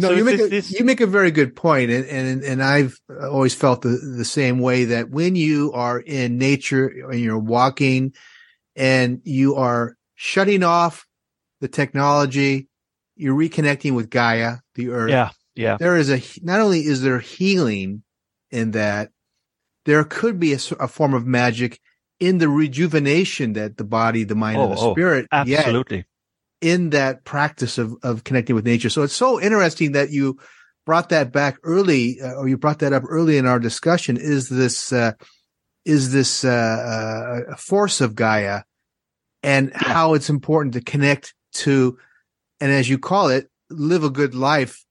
[0.00, 3.54] so you make a, you make a very good point, and and and I've always
[3.54, 8.14] felt the the same way that when you are in nature and you're walking,
[8.74, 11.06] and you are shutting off
[11.60, 12.68] the technology,
[13.16, 15.10] you're reconnecting with Gaia, the Earth.
[15.10, 15.76] Yeah, yeah.
[15.78, 18.02] There is a not only is there healing
[18.50, 19.10] in that,
[19.84, 21.80] there could be a, a form of magic
[22.18, 25.26] in the rejuvenation that the body, the mind, oh, and the oh, spirit.
[25.32, 25.96] Oh, absolutely.
[25.98, 26.06] Yet,
[26.62, 28.88] in that practice of, of connecting with nature.
[28.88, 30.38] So it's so interesting that you
[30.86, 34.16] brought that back early, uh, or you brought that up early in our discussion.
[34.16, 35.12] Is this uh,
[35.84, 38.62] is this uh, uh force of Gaia,
[39.42, 39.78] and yeah.
[39.92, 41.98] how it's important to connect to,
[42.60, 44.84] and as you call it, live a good life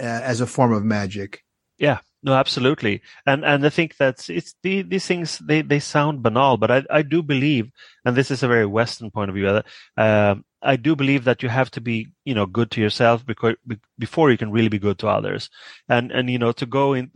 [0.00, 1.42] uh, as a form of magic.
[1.78, 6.22] Yeah, no, absolutely, and and I think that's it's the, these things they they sound
[6.22, 7.70] banal, but I I do believe,
[8.04, 9.48] and this is a very Western point of view.
[9.48, 9.62] Uh,
[9.96, 13.54] um, I do believe that you have to be, you know, good to yourself because
[13.98, 15.50] before you can really be good to others.
[15.88, 17.10] And, and, you know, to go in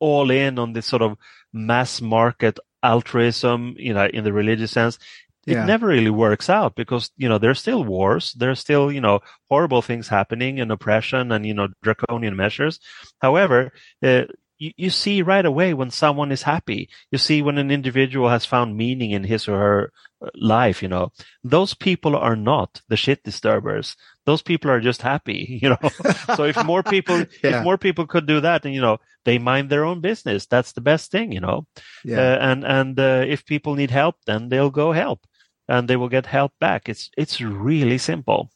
[0.00, 1.16] all in on this sort of
[1.52, 4.98] mass market altruism, you know, in the religious sense,
[5.46, 8.34] it never really works out because, you know, there's still wars.
[8.34, 12.80] There's still, you know, horrible things happening and oppression and, you know, draconian measures.
[13.20, 13.72] However,
[14.02, 14.24] uh,
[14.58, 16.90] you, you see right away when someone is happy.
[17.10, 19.92] You see when an individual has found meaning in his or her
[20.34, 21.12] life, you know.
[21.44, 23.96] Those people are not the shit disturbers.
[24.26, 25.90] Those people are just happy, you know.
[26.36, 27.58] so if more people, yeah.
[27.58, 30.72] if more people could do that and, you know, they mind their own business, that's
[30.72, 31.66] the best thing, you know.
[32.04, 32.18] Yeah.
[32.18, 35.26] Uh, and, and, uh, if people need help, then they'll go help
[35.68, 36.88] and they will get help back.
[36.88, 38.50] It's, it's really simple.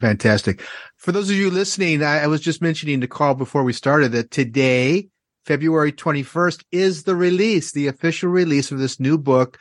[0.00, 0.62] Fantastic.
[0.96, 4.12] For those of you listening, I, I was just mentioning to Carl before we started
[4.12, 5.08] that today
[5.44, 9.58] February 21st is the release, the official release of this new book,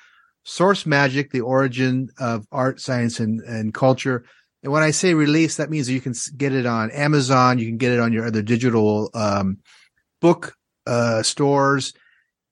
[0.48, 4.24] Source Magic, The Origin of Art, Science, and, and Culture.
[4.64, 7.60] And when I say release, that means you can get it on Amazon.
[7.60, 9.58] You can get it on your other digital, um,
[10.22, 10.56] book,
[10.86, 11.94] uh, stores.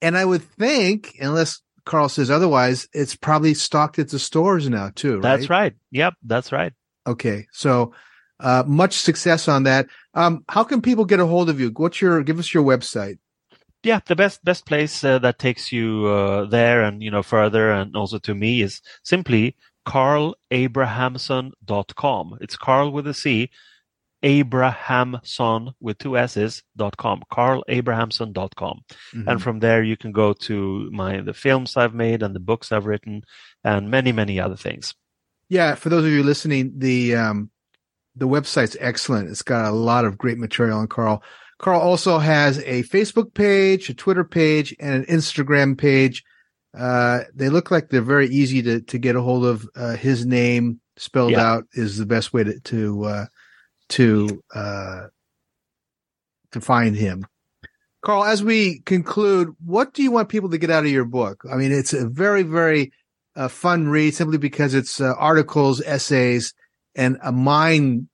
[0.02, 4.92] And I would think, unless Carl says otherwise, it's probably stocked at the stores now
[4.94, 5.22] too, right?
[5.22, 5.74] That's right.
[5.92, 6.16] Yep.
[6.22, 6.74] That's right.
[7.08, 7.48] Okay.
[7.54, 7.94] So,
[8.42, 9.88] uh, much success on that.
[10.14, 11.72] Um, how can people get a hold of you?
[11.74, 13.20] What's your, give us your website
[13.86, 17.72] yeah, the best best place uh, that takes you uh, there and you know further
[17.72, 19.56] and also to me is simply
[19.88, 22.38] carlabrahamsson.com.
[22.42, 23.50] It's Carl with a C,
[24.24, 28.82] abrahamson with two s's dot com carlabrahamsson dot com
[29.14, 29.28] Mhm.
[29.28, 32.72] and from there you can go to my the films i've made and the books
[32.72, 33.22] i've written
[33.64, 34.96] and many many other things
[35.50, 37.52] Yeah, for those of you listening, the um,
[38.16, 39.30] the website's excellent.
[39.30, 41.22] It's got a lot of great material on Carl.
[41.58, 46.24] Carl also has a Facebook page, a Twitter page, and an Instagram page.
[46.78, 49.68] Uh, they look like they're very easy to to get a hold of.
[49.76, 51.42] Uh, his name spelled Yeah.
[51.50, 53.26] out is the best way to to uh,
[53.90, 55.02] to uh,
[56.52, 57.26] to find him.
[58.04, 61.44] Carl, as we conclude, what do you want people to get out of your book?
[61.52, 62.92] I mean, it's a very, very
[63.36, 66.54] uh, fun read simply because it's uh, articles, essays,
[66.94, 68.08] and a mind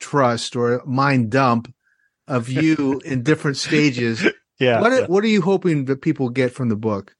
[0.00, 1.70] trust or a mind dump
[2.28, 4.24] of you in different stages.
[4.60, 5.06] Yeah, What, yeah.
[5.06, 7.14] what are you hoping that people get from the book?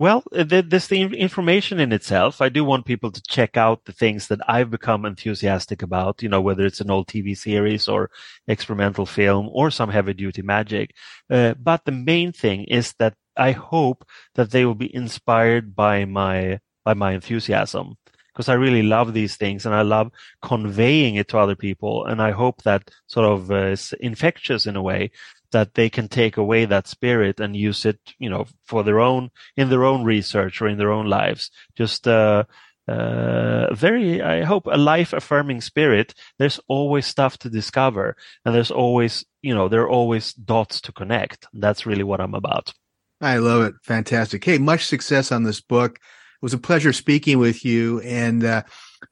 [0.00, 2.40] Well, there's the information in itself.
[2.40, 6.28] I do want people to check out the things that I've become enthusiastic about, you
[6.28, 8.10] know, whether it's an old TV series or
[8.48, 10.90] experimental film or some heavy duty magic.
[11.30, 14.04] Uh, but the main thing is that I hope
[14.34, 17.94] that they will be inspired by my, by my enthusiasm.
[18.34, 20.10] Because I really love these things and I love
[20.42, 22.04] conveying it to other people.
[22.04, 25.12] And I hope that sort of uh, is infectious in a way
[25.52, 29.30] that they can take away that spirit and use it, you know, for their own,
[29.56, 31.50] in their own research or in their own lives.
[31.76, 32.42] Just, uh,
[32.88, 36.12] uh, very, I hope a life affirming spirit.
[36.38, 40.92] There's always stuff to discover and there's always, you know, there are always dots to
[40.92, 41.46] connect.
[41.54, 42.74] That's really what I'm about.
[43.20, 43.74] I love it.
[43.84, 44.44] Fantastic.
[44.44, 45.98] Hey, much success on this book.
[46.44, 48.00] It was a pleasure speaking with you.
[48.00, 48.64] And, uh,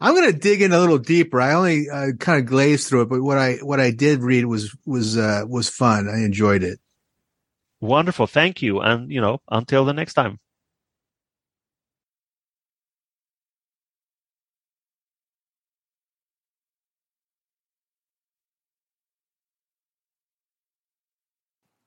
[0.03, 1.41] I'm going to dig in a little deeper.
[1.41, 4.45] I only uh, kind of glazed through it, but what I, what I did read
[4.45, 6.11] was, was, uh, was fun.
[6.11, 6.79] I enjoyed it.
[7.81, 8.27] Wonderful.
[8.27, 8.81] Thank you.
[8.81, 10.41] And, you know, until the next time.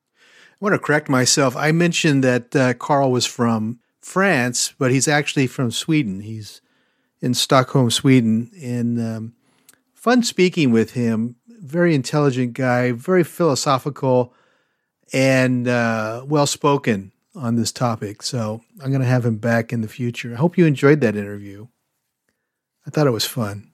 [0.09, 1.55] I want to correct myself.
[1.55, 6.21] I mentioned that uh, Carl was from France, but he's actually from Sweden.
[6.21, 6.61] He's
[7.21, 8.51] in Stockholm, Sweden.
[8.61, 9.33] And um,
[9.95, 11.37] fun speaking with him.
[11.47, 14.31] Very intelligent guy, very philosophical,
[15.11, 18.21] and uh, well spoken on this topic.
[18.21, 20.33] So I'm going to have him back in the future.
[20.33, 21.65] I hope you enjoyed that interview.
[22.85, 23.71] I thought it was fun.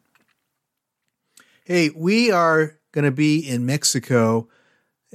[1.66, 4.48] Hey, we are going to be in Mexico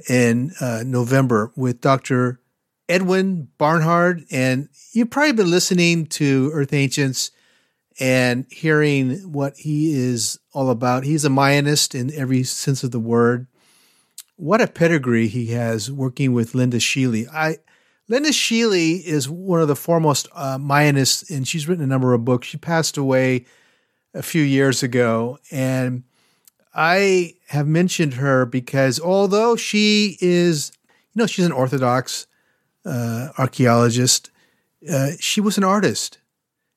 [0.07, 2.39] in uh, November with Dr.
[2.89, 4.21] Edwin Barnhart.
[4.31, 7.31] And you've probably been listening to Earth Ancients
[7.99, 11.03] and hearing what he is all about.
[11.03, 13.47] He's a Mayanist in every sense of the word.
[14.35, 17.27] What a pedigree he has working with Linda Schele.
[17.33, 17.57] I
[18.07, 22.23] Linda Schele is one of the foremost uh, Mayanists, and she's written a number of
[22.23, 22.47] books.
[22.47, 23.45] She passed away
[24.13, 26.03] a few years ago, and
[26.73, 30.71] I have mentioned her because although she is,
[31.13, 32.27] you know, she's an Orthodox
[32.87, 34.31] uh, archaeologist,
[34.89, 36.19] uh, she was an artist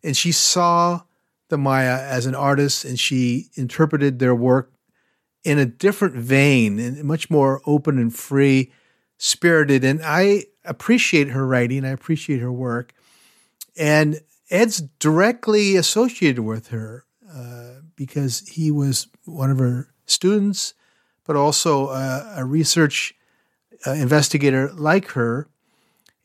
[0.03, 1.03] and she saw
[1.49, 4.73] the Maya as an artist and she interpreted their work
[5.45, 8.73] in a different vein and much more open and free
[9.19, 9.85] spirited.
[9.85, 12.93] And I appreciate her writing, I appreciate her work.
[13.77, 14.21] And
[14.51, 20.75] Ed's directly associated with her uh, because he was one of her students,
[21.25, 23.15] but also uh, a research
[23.87, 25.49] uh, investigator like her.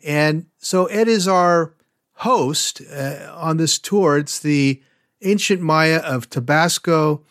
[0.06, 1.73] And so Ed is our
[2.14, 4.18] host uh, on this tour.
[4.18, 4.82] It's the
[5.23, 7.23] ancient Maya of Tabasco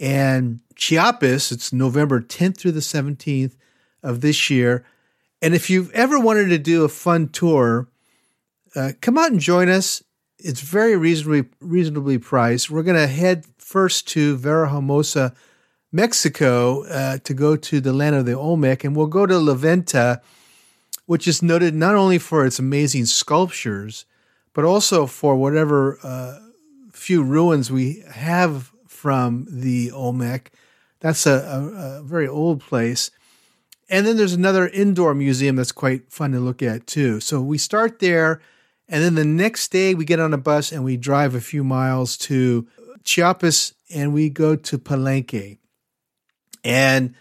[0.00, 1.52] and Chiapas.
[1.52, 3.56] It's November 10th through the 17th
[4.02, 4.84] of this year.
[5.42, 7.88] And if you've ever wanted to do a fun tour,
[8.74, 10.02] uh, come out and join us.
[10.38, 12.70] It's very reasonably reasonably priced.
[12.70, 15.34] We're going to head first to Villahermosa,
[15.92, 19.54] Mexico, uh, to go to the land of the Olmec, and we'll go to La
[19.54, 20.20] Venta,
[21.06, 24.06] which is noted not only for its amazing sculptures,
[24.52, 26.38] but also for whatever uh,
[26.92, 30.52] few ruins we have from the Olmec.
[31.00, 33.10] That's a, a, a very old place.
[33.90, 37.20] And then there's another indoor museum that's quite fun to look at too.
[37.20, 38.40] So we start there,
[38.88, 41.62] and then the next day we get on a bus and we drive a few
[41.62, 42.66] miles to
[43.04, 45.58] Chiapas and we go to Palenque.
[46.64, 47.14] And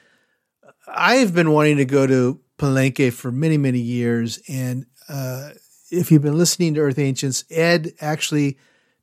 [0.88, 4.40] I've been wanting to go to Palenque for many, many years.
[4.48, 5.50] And uh,
[5.92, 8.58] if you've been listening to Earth Ancients, Ed actually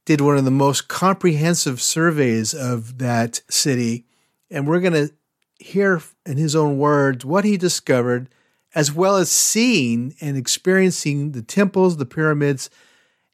[0.06, 4.06] did one of the most comprehensive surveys of that city.
[4.50, 5.12] And we're going to
[5.58, 8.30] hear in his own words what he discovered,
[8.74, 12.70] as well as seeing and experiencing the temples, the pyramids,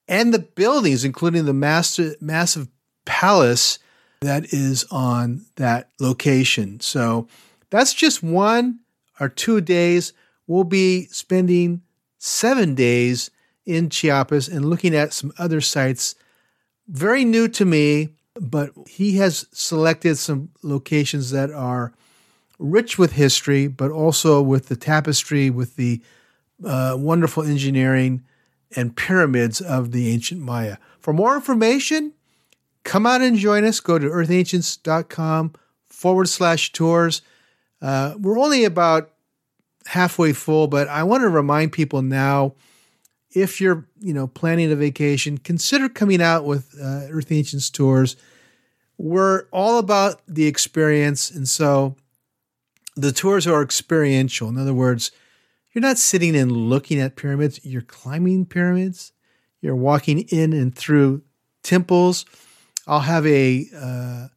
[0.09, 2.67] and the buildings, including the master, massive
[3.05, 3.79] palace
[4.23, 6.81] that is on that location.
[6.81, 7.29] So
[7.71, 8.81] that's just one
[9.21, 10.13] or two days.
[10.47, 11.83] We'll be spending
[12.19, 13.31] seven days
[13.65, 16.15] in Chiapas and looking at some other sites.
[16.89, 18.11] Very new to me,
[18.41, 21.93] but he has selected some locations that are
[22.59, 26.01] rich with history, but also with the tapestry, with the
[26.65, 28.23] uh, wonderful engineering
[28.75, 30.77] and pyramids of the ancient Maya.
[30.99, 32.13] For more information,
[32.85, 33.81] come out and join us.
[33.81, 35.53] Go to earthancients.com
[35.87, 37.23] forward slash tours.
[37.81, 39.13] Uh, we're only about
[39.87, 42.55] halfway full, but I want to remind people now
[43.37, 48.17] if you're you know planning a vacation, consider coming out with uh, Earth Ancients tours.
[48.99, 51.97] We're all about the experience, and so
[52.97, 54.49] the tours are experiential.
[54.49, 55.11] In other words,
[55.73, 59.13] you're not sitting and looking at pyramids; you're climbing pyramids.
[59.61, 61.23] You're walking in and through
[61.63, 62.25] temples.
[62.87, 64.29] I'll have a, uh,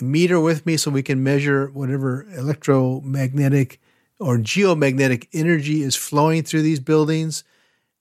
[0.00, 3.80] meter with me so we can measure whatever electromagnetic
[4.18, 7.42] or geomagnetic energy is flowing through these buildings.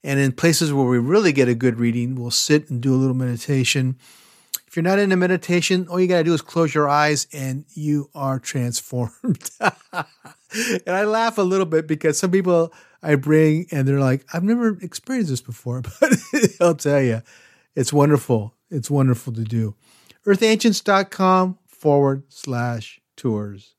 [0.03, 2.97] And in places where we really get a good reading, we'll sit and do a
[2.97, 3.97] little meditation.
[4.67, 7.65] If you're not into meditation, all you got to do is close your eyes and
[7.73, 9.49] you are transformed.
[9.59, 12.71] and I laugh a little bit because some people
[13.01, 16.13] I bring and they're like, I've never experienced this before, but
[16.61, 17.21] I'll tell you,
[17.75, 18.53] it's wonderful.
[18.69, 19.75] It's wonderful to do.
[20.25, 23.75] EarthAncients.com forward slash tours.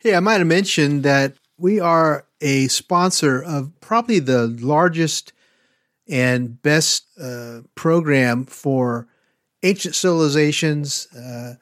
[0.00, 5.32] Hey, I might have mentioned that we are a sponsor of probably the largest
[6.08, 9.06] and best uh, program for
[9.62, 11.54] ancient civilizations, uh,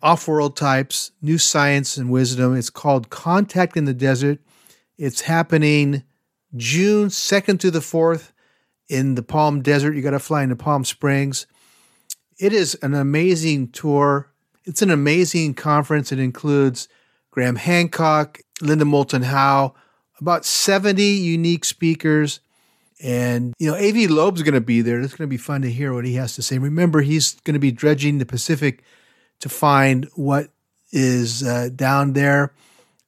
[0.00, 2.56] off world types, new science and wisdom.
[2.56, 4.38] It's called Contact in the Desert.
[4.96, 6.04] It's happening
[6.54, 8.30] June 2nd to the 4th
[8.88, 9.96] in the Palm Desert.
[9.96, 11.46] You got to fly into Palm Springs.
[12.38, 14.30] It is an amazing tour.
[14.64, 16.12] It's an amazing conference.
[16.12, 16.88] It includes
[17.30, 19.74] Graham Hancock, Linda Moulton Howe,
[20.20, 22.40] about 70 unique speakers.
[23.00, 25.00] And, you know, Avi Loeb's going to be there.
[25.00, 26.58] It's going to be fun to hear what he has to say.
[26.58, 28.82] Remember, he's going to be dredging the Pacific
[29.40, 30.50] to find what
[30.90, 32.52] is uh, down there,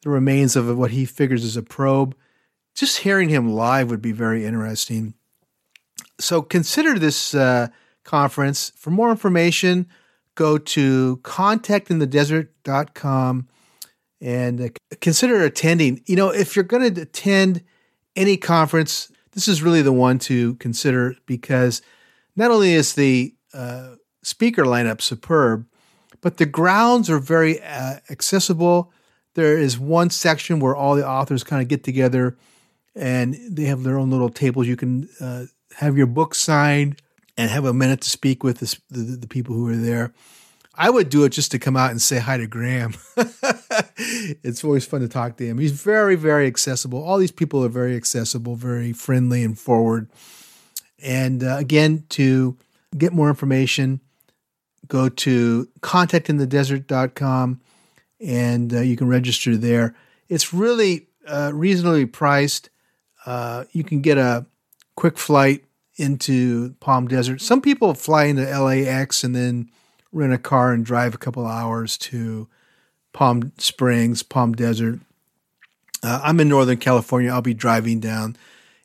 [0.03, 2.15] the remains of what he figures is a probe.
[2.75, 5.15] Just hearing him live would be very interesting.
[6.19, 7.69] So consider this uh,
[8.05, 8.73] conference.
[8.77, 9.87] For more information,
[10.35, 13.49] go to contactinthedesert.com
[14.21, 14.69] and uh,
[15.01, 16.03] consider attending.
[16.07, 17.63] You know, if you're going to attend
[18.17, 21.83] any conference, this is really the one to consider because
[22.37, 25.67] not only is the uh, speaker lineup superb,
[26.21, 28.93] but the grounds are very uh, accessible.
[29.35, 32.37] There is one section where all the authors kind of get together
[32.95, 34.67] and they have their own little tables.
[34.67, 35.47] You can uh,
[35.77, 37.01] have your book signed
[37.41, 40.13] and have a minute to speak with the, the, people who are there.
[40.75, 42.93] I would do it just to come out and say hi to Graham.
[43.97, 45.57] it's always fun to talk to him.
[45.57, 47.03] He's very, very accessible.
[47.03, 50.11] All these people are very accessible, very friendly and forward.
[51.03, 52.59] And uh, again, to
[52.99, 54.01] get more information,
[54.87, 57.61] go to contactinthedesert.com
[58.21, 59.95] and uh, you can register there.
[60.29, 62.69] It's really uh, reasonably priced.
[63.25, 64.45] Uh, you can get a
[64.95, 65.65] quick flight
[66.01, 67.41] into Palm Desert.
[67.41, 69.71] Some people fly into LAX and then
[70.13, 72.49] rent a car and drive a couple hours to
[73.13, 75.01] Palm Springs, Palm Desert.
[76.03, 77.31] Uh, I'm in Northern California.
[77.31, 78.37] I'll be driving down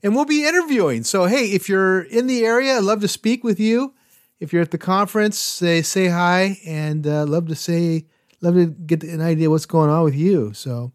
[0.03, 1.03] and we'll be interviewing.
[1.03, 3.95] So, hey, if you're in the area, I'd love to speak with you.
[4.39, 8.05] If you're at the conference, say say hi and uh, love to say
[8.41, 10.53] love to get an idea what's going on with you.
[10.53, 10.91] So,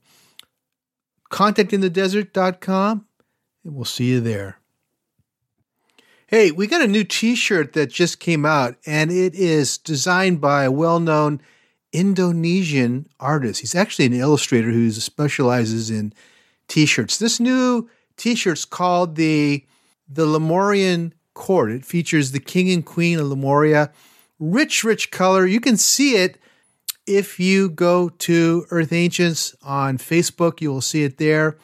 [1.32, 3.06] contactinthedesert.com
[3.64, 4.59] and we'll see you there.
[6.30, 10.40] Hey, we got a new t shirt that just came out, and it is designed
[10.40, 11.40] by a well known
[11.92, 13.62] Indonesian artist.
[13.62, 16.12] He's actually an illustrator who specializes in
[16.68, 17.18] t shirts.
[17.18, 19.66] This new t shirt's called the,
[20.08, 21.72] the Lemurian Court.
[21.72, 23.90] It features the king and queen of Lemuria.
[24.38, 25.44] Rich, rich color.
[25.44, 26.38] You can see it
[27.08, 31.58] if you go to Earth Ancients on Facebook, you will see it there.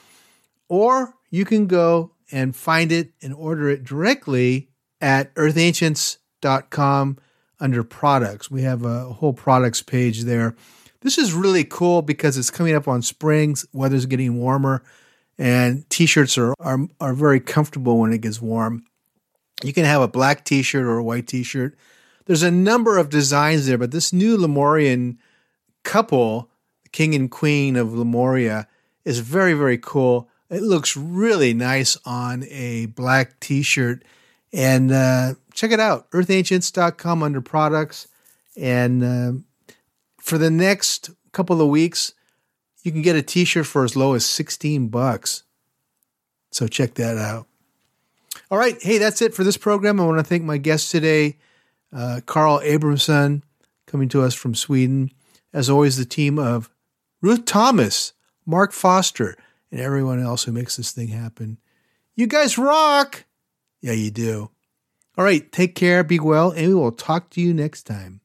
[0.68, 4.68] Or you can go and find it and order it directly
[5.00, 7.18] at earthancients.com
[7.60, 8.50] under products.
[8.50, 10.54] We have a whole products page there.
[11.00, 14.82] This is really cool because it's coming up on springs, weather's getting warmer,
[15.38, 18.84] and t-shirts are, are, are very comfortable when it gets warm.
[19.62, 21.76] You can have a black t-shirt or a white t-shirt.
[22.26, 25.18] There's a number of designs there, but this new Lemurian
[25.84, 26.50] couple,
[26.82, 28.66] the king and queen of Lemuria,
[29.04, 30.28] is very, very cool.
[30.50, 34.04] It looks really nice on a black t shirt.
[34.52, 38.08] And uh, check it out, earthancients.com under products.
[38.56, 39.32] And uh,
[40.20, 42.12] for the next couple of weeks,
[42.82, 45.42] you can get a t-shirt for as low as 16 bucks.
[46.52, 47.46] So check that out.
[48.50, 48.76] All right.
[48.80, 50.00] Hey, that's it for this program.
[50.00, 51.36] I want to thank my guest today,
[51.92, 53.42] uh, Carl Abrahamsson,
[53.86, 55.10] coming to us from Sweden.
[55.52, 56.70] As always, the team of
[57.20, 58.12] Ruth Thomas,
[58.46, 59.36] Mark Foster,
[59.70, 61.58] and everyone else who makes this thing happen.
[62.14, 63.24] You guys rock.
[63.82, 64.50] Yeah, you do.
[65.18, 65.50] All right.
[65.52, 66.04] Take care.
[66.04, 66.50] Be well.
[66.50, 68.20] And we will talk to you next time.